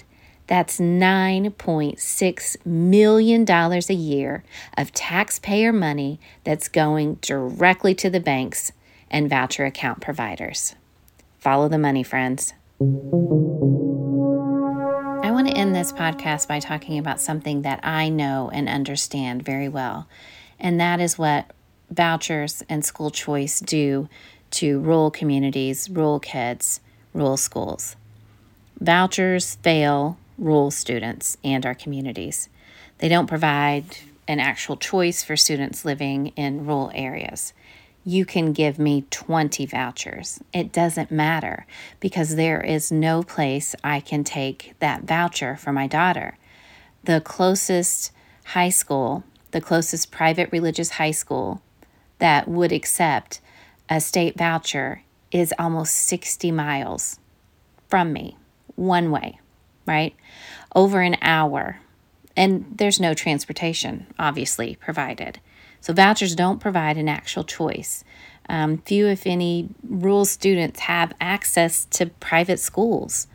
that's 0.48 0.80
$9.6 0.80 2.66
million 2.66 3.52
a 3.52 3.94
year 3.94 4.44
of 4.78 4.94
taxpayer 4.94 5.74
money 5.74 6.22
that's 6.46 6.70
going 6.70 7.16
directly 7.16 7.94
to 7.96 8.10
the 8.10 8.22
banks 8.22 8.72
and 9.10 9.30
voucher 9.30 9.66
account 9.66 10.00
providers. 10.00 10.76
Follow 11.42 11.68
the 11.68 11.80
money, 11.80 12.04
friends. 12.04 12.54
I 12.80 12.84
want 15.32 15.48
to 15.48 15.58
end 15.58 15.74
this 15.74 15.92
podcast 15.92 16.48
by 16.48 16.60
talking 16.60 17.00
about 17.00 17.20
something 17.20 17.64
that 17.64 17.80
I 17.82 18.10
know 18.10 18.52
and 18.54 18.70
understand 18.70 19.42
very 19.42 19.68
well, 19.68 20.08
and 20.60 20.80
that 20.80 21.02
is 21.02 21.18
what 21.18 21.50
vouchers 21.90 22.62
and 22.70 22.86
school 22.86 23.10
choice 23.10 23.60
do 23.60 24.08
to 24.52 24.80
rural 24.82 25.10
communities, 25.10 25.90
rural 25.90 26.20
kids, 26.20 26.80
rural 27.12 27.38
schools. 27.38 27.96
Vouchers 28.80 29.56
fail 29.64 30.20
rural 30.38 30.70
students 30.70 31.38
and 31.44 31.66
our 31.66 31.74
communities. 31.74 32.50
They 33.00 33.10
don't 33.10 33.26
provide 33.26 33.86
an 34.28 34.40
actual 34.40 34.78
choice 34.78 35.24
for 35.24 35.36
students 35.36 35.86
living 35.86 36.34
in 36.36 36.68
rural 36.68 36.92
areas 36.94 37.54
you 38.04 38.26
can 38.26 38.52
give 38.52 38.80
me 38.80 39.06
20 39.12 39.66
vouchers. 39.68 40.40
It 40.54 40.72
doesn't 40.72 41.12
matter 41.12 41.66
because 42.00 42.36
there 42.36 42.62
is 42.62 42.92
no 42.92 43.22
place 43.22 43.76
I 43.84 44.00
can 44.00 44.24
take 44.24 44.74
that 44.80 45.04
voucher 45.04 45.56
for 45.56 45.72
my 45.72 45.88
daughter. 45.88 46.38
The 47.04 47.22
closest 47.22 48.12
high 48.46 48.70
school, 48.70 49.24
the 49.52 49.62
closest 49.62 50.12
private 50.12 50.52
religious 50.52 50.92
high 50.92 51.12
school 51.12 51.62
that 52.20 52.48
would 52.48 52.72
accept 52.72 53.42
a 53.90 54.00
state 54.00 54.38
voucher 54.38 55.04
is 55.32 55.54
almost 55.60 55.96
60 55.96 56.52
miles 56.52 57.20
from 57.88 58.14
me, 58.14 58.38
one 58.76 59.12
way, 59.12 59.40
right? 59.86 60.16
Over 60.76 61.02
an 61.02 61.18
hour. 61.22 61.80
And 62.36 62.66
there's 62.74 63.00
no 63.00 63.14
transportation, 63.14 64.08
obviously, 64.18 64.76
provided. 64.76 65.40
So 65.82 65.94
vouchers 65.94 66.36
don't 66.36 66.60
provide 66.60 66.98
an 66.98 67.10
actual 67.10 67.44
choice. 67.44 68.04
Um, 68.48 68.78
few, 68.80 69.08
if 69.08 69.28
any, 69.28 69.70
rural 69.88 70.26
students 70.26 70.82
have 70.82 71.14
access 71.20 71.86
to 71.86 72.08
private 72.08 72.60
schools. 72.60 73.28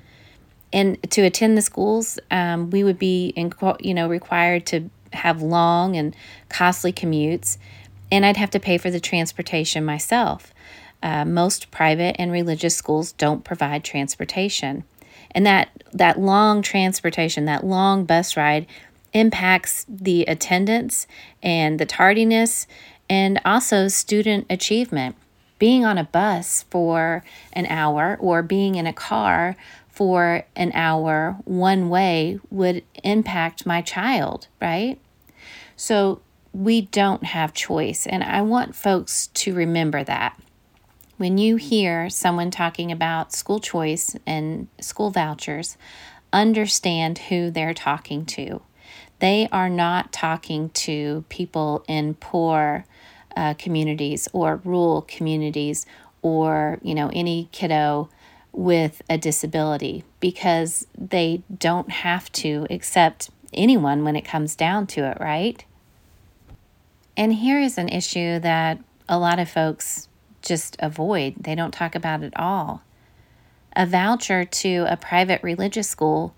And 0.72 1.00
to 1.10 1.22
attend 1.22 1.56
the 1.56 1.62
schools, 1.62 2.18
um, 2.30 2.70
we 2.70 2.84
would 2.84 2.98
be, 2.98 3.28
in, 3.36 3.52
you 3.80 3.94
know, 3.94 4.08
required 4.08 4.66
to 4.66 4.90
have 5.12 5.42
long 5.42 5.96
and 5.96 6.14
costly 6.48 6.92
commutes, 6.92 7.58
and 8.10 8.24
I'd 8.26 8.36
have 8.36 8.50
to 8.50 8.60
pay 8.60 8.78
for 8.78 8.90
the 8.90 9.00
transportation 9.00 9.84
myself. 9.84 10.52
Uh, 11.02 11.24
most 11.24 11.70
private 11.70 12.16
and 12.18 12.32
religious 12.32 12.76
schools 12.76 13.12
don't 13.12 13.44
provide 13.44 13.84
transportation, 13.84 14.84
and 15.30 15.46
that 15.46 15.70
that 15.92 16.18
long 16.18 16.62
transportation, 16.62 17.44
that 17.44 17.64
long 17.64 18.04
bus 18.04 18.36
ride, 18.36 18.66
impacts 19.12 19.86
the 19.88 20.22
attendance 20.24 21.06
and 21.42 21.78
the 21.78 21.86
tardiness 21.86 22.66
and 23.08 23.40
also 23.44 23.88
student 23.88 24.46
achievement. 24.50 25.16
Being 25.58 25.84
on 25.84 25.96
a 25.96 26.04
bus 26.04 26.64
for 26.70 27.24
an 27.52 27.66
hour 27.66 28.18
or 28.20 28.42
being 28.42 28.74
in 28.74 28.86
a 28.86 28.92
car 28.92 29.56
for 29.88 30.44
an 30.54 30.70
hour 30.74 31.38
one 31.44 31.88
way 31.88 32.38
would 32.50 32.84
impact 33.02 33.64
my 33.64 33.80
child, 33.80 34.48
right? 34.60 34.98
So 35.76 36.20
we 36.52 36.82
don't 36.82 37.24
have 37.24 37.54
choice. 37.54 38.06
And 38.06 38.22
I 38.22 38.42
want 38.42 38.74
folks 38.74 39.28
to 39.28 39.54
remember 39.54 40.04
that. 40.04 40.38
When 41.16 41.38
you 41.38 41.56
hear 41.56 42.10
someone 42.10 42.50
talking 42.50 42.92
about 42.92 43.32
school 43.32 43.58
choice 43.58 44.14
and 44.26 44.68
school 44.78 45.10
vouchers, 45.10 45.78
understand 46.32 47.18
who 47.18 47.50
they're 47.50 47.72
talking 47.72 48.26
to 48.26 48.60
they 49.18 49.48
are 49.50 49.68
not 49.68 50.12
talking 50.12 50.70
to 50.70 51.24
people 51.28 51.84
in 51.88 52.14
poor 52.14 52.84
uh, 53.36 53.54
communities 53.54 54.28
or 54.32 54.60
rural 54.64 55.02
communities 55.02 55.86
or 56.22 56.78
you 56.82 56.94
know 56.94 57.10
any 57.12 57.48
kiddo 57.52 58.08
with 58.52 59.02
a 59.10 59.18
disability 59.18 60.02
because 60.18 60.86
they 60.96 61.42
don't 61.58 61.90
have 61.90 62.32
to 62.32 62.66
accept 62.70 63.30
anyone 63.52 64.02
when 64.02 64.16
it 64.16 64.24
comes 64.24 64.56
down 64.56 64.86
to 64.86 65.04
it, 65.04 65.18
right? 65.20 65.64
And 67.16 67.34
here 67.34 67.60
is 67.60 67.78
an 67.78 67.88
issue 67.88 68.38
that 68.40 68.78
a 69.08 69.18
lot 69.18 69.38
of 69.38 69.48
folks 69.48 70.08
just 70.42 70.76
avoid. 70.80 71.34
They 71.38 71.54
don't 71.54 71.72
talk 71.72 71.94
about 71.94 72.22
it 72.22 72.32
all. 72.36 72.82
A 73.74 73.86
voucher 73.86 74.44
to 74.44 74.86
a 74.88 74.96
private 74.96 75.42
religious 75.42 75.88
school 75.88 76.34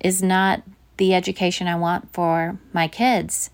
is 0.00 0.22
not 0.22 0.62
the 0.98 1.14
education 1.14 1.66
I 1.66 1.76
want 1.76 2.12
for 2.12 2.58
my 2.72 2.86
kids. 2.86 3.50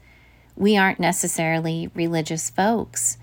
We 0.56 0.76
aren't 0.76 1.00
necessarily 1.00 1.90
religious 1.94 2.50
folks. 2.50 3.18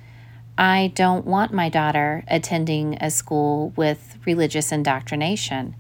I 0.58 0.92
don't 0.96 1.26
want 1.26 1.54
my 1.54 1.70
daughter 1.70 2.24
attending 2.28 2.98
a 3.02 3.10
school 3.12 3.74
with 3.76 4.18
religious 4.26 4.72
indoctrination. 4.72 5.76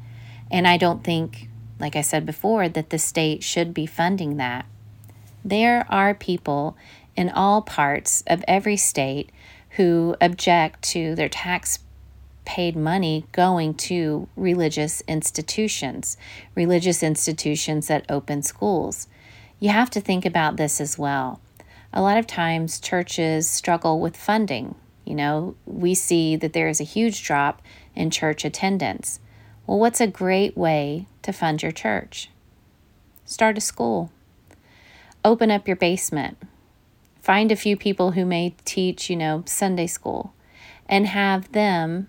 And 0.49 0.67
I 0.67 0.77
don't 0.77 1.03
think, 1.03 1.49
like 1.79 1.95
I 1.95 2.01
said 2.01 2.25
before, 2.25 2.67
that 2.67 2.89
the 2.89 2.99
state 2.99 3.43
should 3.43 3.73
be 3.73 3.85
funding 3.85 4.37
that. 4.37 4.65
There 5.45 5.85
are 5.89 6.13
people 6.13 6.77
in 7.15 7.29
all 7.29 7.61
parts 7.61 8.23
of 8.27 8.43
every 8.47 8.77
state 8.77 9.31
who 9.71 10.15
object 10.19 10.81
to 10.83 11.15
their 11.15 11.29
tax 11.29 11.79
paid 12.45 12.75
money 12.75 13.25
going 13.31 13.73
to 13.73 14.27
religious 14.35 15.01
institutions, 15.07 16.17
religious 16.55 17.03
institutions 17.03 17.87
that 17.87 18.05
open 18.09 18.41
schools. 18.41 19.07
You 19.59 19.69
have 19.69 19.89
to 19.91 20.01
think 20.01 20.25
about 20.25 20.57
this 20.57 20.81
as 20.81 20.97
well. 20.97 21.39
A 21.93 22.01
lot 22.01 22.17
of 22.17 22.25
times, 22.25 22.79
churches 22.79 23.49
struggle 23.49 23.99
with 23.99 24.15
funding. 24.17 24.75
You 25.05 25.15
know, 25.15 25.55
we 25.65 25.93
see 25.93 26.35
that 26.35 26.53
there 26.53 26.69
is 26.69 26.79
a 26.79 26.85
huge 26.85 27.23
drop 27.23 27.61
in 27.95 28.09
church 28.11 28.45
attendance. 28.45 29.19
Well, 29.67 29.79
what's 29.79 30.01
a 30.01 30.07
great 30.07 30.57
way 30.57 31.07
to 31.21 31.33
fund 31.33 31.61
your 31.61 31.71
church? 31.71 32.29
Start 33.25 33.57
a 33.57 33.61
school. 33.61 34.11
Open 35.23 35.51
up 35.51 35.67
your 35.67 35.77
basement. 35.77 36.37
Find 37.21 37.51
a 37.51 37.55
few 37.55 37.77
people 37.77 38.11
who 38.11 38.25
may 38.25 38.55
teach, 38.65 39.09
you 39.09 39.15
know, 39.15 39.43
Sunday 39.45 39.87
school 39.87 40.33
and 40.89 41.07
have 41.07 41.51
them 41.51 42.07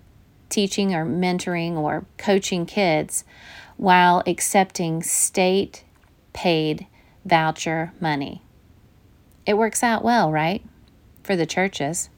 teaching 0.52 0.94
or 0.94 1.04
mentoring 1.04 1.76
or 1.76 2.04
coaching 2.18 2.66
kids 2.66 3.24
while 3.76 4.22
accepting 4.26 5.02
state 5.02 5.82
paid 6.32 6.86
voucher 7.24 7.92
money. 8.00 8.42
It 9.46 9.54
works 9.54 9.82
out 9.82 10.04
well, 10.04 10.30
right? 10.30 10.62
For 11.24 11.34
the 11.34 11.46
churches. 11.46 12.10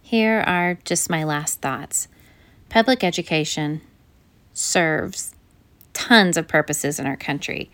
Here 0.00 0.40
are 0.40 0.78
just 0.84 1.10
my 1.10 1.24
last 1.24 1.60
thoughts. 1.60 2.08
Public 2.68 3.04
education 3.04 3.82
serves 4.54 5.34
tons 5.92 6.36
of 6.36 6.48
purposes 6.48 6.98
in 6.98 7.06
our 7.06 7.16
country. 7.16 7.70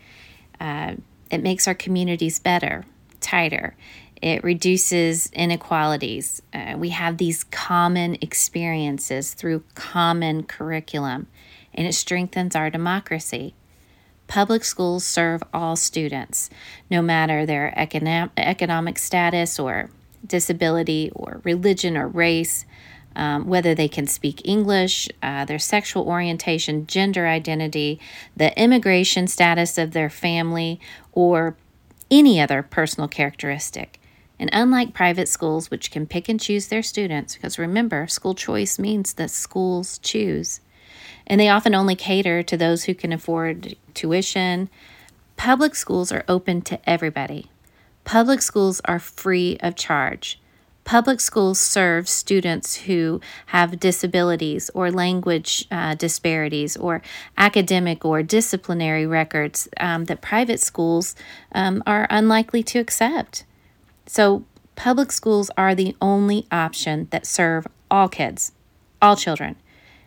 Uh, 0.59 0.95
it 1.29 1.41
makes 1.41 1.67
our 1.67 1.75
communities 1.75 2.39
better, 2.39 2.83
tighter. 3.21 3.75
It 4.21 4.43
reduces 4.43 5.29
inequalities. 5.33 6.41
Uh, 6.53 6.75
we 6.77 6.89
have 6.89 7.17
these 7.17 7.43
common 7.43 8.17
experiences 8.21 9.33
through 9.33 9.63
common 9.75 10.43
curriculum, 10.43 11.27
and 11.73 11.85
it 11.85 11.93
strengthens 11.93 12.55
our 12.55 12.69
democracy. 12.69 13.53
Public 14.27 14.63
schools 14.63 15.03
serve 15.03 15.43
all 15.53 15.75
students, 15.75 16.49
no 16.89 17.01
matter 17.01 17.45
their 17.45 17.77
economic, 17.77 18.31
economic 18.37 18.97
status 18.97 19.59
or 19.59 19.89
disability 20.25 21.11
or 21.13 21.41
religion 21.43 21.95
or 21.95 22.07
race, 22.07 22.65
um, 23.15 23.47
whether 23.47 23.75
they 23.75 23.87
can 23.87 24.07
speak 24.07 24.41
English, 24.43 25.07
uh, 25.21 25.45
their 25.45 25.59
sexual 25.59 26.07
orientation, 26.07 26.87
gender 26.87 27.27
identity, 27.27 27.99
the 28.35 28.57
immigration 28.59 29.27
status 29.27 29.77
of 29.77 29.91
their 29.91 30.09
family, 30.09 30.79
or 31.11 31.55
any 32.09 32.39
other 32.39 32.63
personal 32.63 33.07
characteristic. 33.07 33.99
And 34.39 34.49
unlike 34.51 34.93
private 34.93 35.29
schools, 35.29 35.71
which 35.71 35.91
can 35.91 36.05
pick 36.05 36.27
and 36.27 36.39
choose 36.39 36.67
their 36.67 36.83
students, 36.83 37.35
because 37.35 37.57
remember, 37.57 38.07
school 38.07 38.35
choice 38.35 38.77
means 38.77 39.13
that 39.13 39.31
schools 39.31 39.97
choose, 39.99 40.59
and 41.27 41.39
they 41.39 41.49
often 41.49 41.73
only 41.73 41.95
cater 41.95 42.43
to 42.43 42.57
those 42.57 42.83
who 42.83 42.93
can 42.93 43.13
afford 43.13 43.75
tuition, 43.93 44.69
public 45.37 45.75
schools 45.75 46.11
are 46.11 46.25
open 46.27 46.61
to 46.63 46.89
everybody. 46.89 47.49
Public 48.03 48.41
schools 48.41 48.81
are 48.85 48.99
free 48.99 49.57
of 49.61 49.75
charge. 49.75 50.39
Public 50.83 51.19
schools 51.19 51.59
serve 51.59 52.07
students 52.07 52.75
who 52.75 53.19
have 53.47 53.79
disabilities 53.79 54.69
or 54.75 54.91
language 54.91 55.65
uh, 55.71 55.95
disparities 55.95 56.77
or 56.77 57.01
academic 57.39 58.05
or 58.05 58.21
disciplinary 58.21 59.07
records 59.07 59.67
um, 59.79 60.05
that 60.05 60.21
private 60.21 60.59
schools 60.59 61.15
um, 61.53 61.81
are 61.87 62.05
unlikely 62.11 62.61
to 62.61 62.77
accept. 62.77 63.45
So, 64.05 64.45
public 64.75 65.11
schools 65.11 65.49
are 65.57 65.73
the 65.73 65.95
only 66.01 66.45
option 66.51 67.07
that 67.09 67.25
serve 67.25 67.67
all 67.89 68.07
kids, 68.07 68.51
all 69.01 69.15
children, 69.15 69.55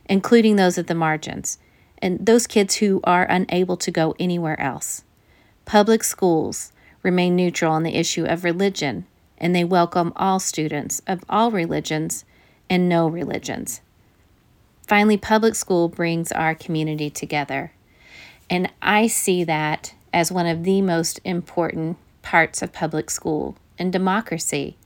including 0.07 0.57
those 0.57 0.79
at 0.79 0.87
the 0.87 0.95
margins, 0.95 1.59
and 2.01 2.25
those 2.25 2.47
kids 2.47 2.77
who 2.77 3.01
are 3.05 3.25
unable 3.25 3.77
to 3.77 3.91
go 3.91 4.15
anywhere 4.19 4.61
else. 4.61 5.03
Public 5.65 6.05
schools 6.05 6.73
remain 7.03 7.35
neutral 7.35 7.73
on 7.73 7.83
the 7.83 7.97
issue 7.97 8.25
of 8.25 8.45
religion, 8.45 9.07
and 9.37 9.55
they 9.55 9.65
welcome 9.65 10.13
all 10.17 10.39
students 10.39 11.03
of 11.07 11.25
all 11.29 11.51
religions 11.51 12.25
and 12.71 12.89
no 12.89 13.09
religions. 13.09 13.81
Finally, 14.87 15.17
public 15.17 15.55
school 15.55 15.89
brings 15.89 16.31
our 16.33 16.55
community 16.55 17.11
together, 17.11 17.73
and 18.49 18.71
I 18.81 19.07
see 19.09 19.45
that 19.45 19.95
as 20.13 20.33
one 20.33 20.47
of 20.47 20.65
the 20.65 20.81
most 20.83 21.21
important 21.25 21.99
parts 22.23 22.63
of 22.63 22.73
public 22.73 23.11
school 23.11 23.57
and 23.79 23.93
democracy. 23.93 24.77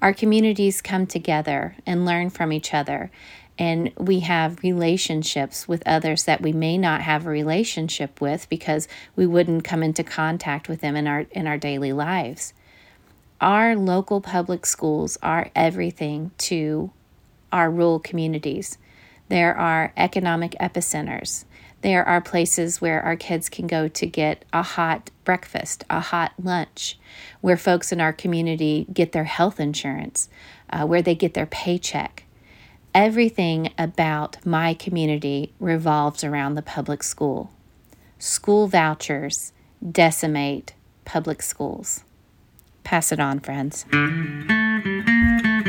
Our 0.00 0.12
communities 0.12 0.82
come 0.82 1.06
together 1.06 1.76
and 1.86 2.04
learn 2.04 2.30
from 2.30 2.52
each 2.52 2.74
other, 2.74 3.10
and 3.58 3.92
we 3.96 4.20
have 4.20 4.62
relationships 4.62 5.68
with 5.68 5.82
others 5.86 6.24
that 6.24 6.40
we 6.40 6.52
may 6.52 6.76
not 6.76 7.02
have 7.02 7.26
a 7.26 7.30
relationship 7.30 8.20
with 8.20 8.48
because 8.48 8.88
we 9.14 9.26
wouldn't 9.26 9.64
come 9.64 9.82
into 9.82 10.02
contact 10.02 10.68
with 10.68 10.80
them 10.80 10.96
in 10.96 11.06
our 11.06 11.26
in 11.30 11.46
our 11.46 11.58
daily 11.58 11.92
lives. 11.92 12.52
Our 13.40 13.76
local 13.76 14.20
public 14.20 14.66
schools 14.66 15.18
are 15.22 15.50
everything 15.54 16.30
to 16.38 16.92
our 17.52 17.70
rural 17.70 18.00
communities. 18.00 18.78
There 19.28 19.56
are 19.56 19.92
economic 19.96 20.52
epicenters. 20.60 21.44
There 21.82 22.06
are 22.06 22.20
places 22.20 22.80
where 22.80 23.02
our 23.02 23.16
kids 23.16 23.48
can 23.48 23.66
go 23.66 23.88
to 23.88 24.06
get 24.06 24.44
a 24.52 24.62
hot 24.62 25.10
breakfast, 25.24 25.84
a 25.90 25.98
hot 25.98 26.32
lunch, 26.40 26.96
where 27.40 27.56
folks 27.56 27.90
in 27.90 28.00
our 28.00 28.12
community 28.12 28.86
get 28.92 29.10
their 29.10 29.24
health 29.24 29.58
insurance, 29.58 30.28
uh, 30.70 30.86
where 30.86 31.02
they 31.02 31.16
get 31.16 31.34
their 31.34 31.46
paycheck. 31.46 32.24
Everything 32.94 33.72
about 33.76 34.44
my 34.46 34.74
community 34.74 35.52
revolves 35.58 36.22
around 36.22 36.54
the 36.54 36.62
public 36.62 37.02
school. 37.02 37.50
School 38.18 38.68
vouchers 38.68 39.52
decimate 39.90 40.74
public 41.04 41.42
schools. 41.42 42.04
Pass 42.84 43.10
it 43.10 43.18
on, 43.18 43.40
friends. 43.40 43.86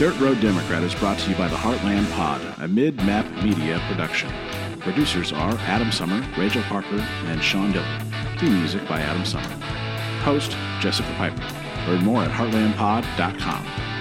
Dirt 0.03 0.19
Road 0.19 0.41
Democrat 0.41 0.83
is 0.83 0.93
brought 0.95 1.17
to 1.19 1.29
you 1.29 1.35
by 1.37 1.47
the 1.47 1.55
Heartland 1.55 2.11
Pod, 2.11 2.41
a 2.59 2.67
mid 2.67 2.97
map 2.97 3.25
media 3.41 3.81
production. 3.87 4.29
Producers 4.83 5.31
are 5.31 5.53
Adam 5.59 5.93
Sommer, 5.93 6.21
Rachel 6.37 6.61
Parker, 6.63 6.99
and 7.27 7.41
Sean 7.41 7.71
Diller. 7.71 7.99
Theme 8.37 8.59
music 8.59 8.85
by 8.85 8.99
Adam 8.99 9.23
Sommer. 9.23 9.47
Host, 10.23 10.57
Jessica 10.81 11.07
Piper. 11.17 11.41
Learn 11.87 12.03
more 12.03 12.23
at 12.23 12.31
heartlandpod.com. 12.31 13.92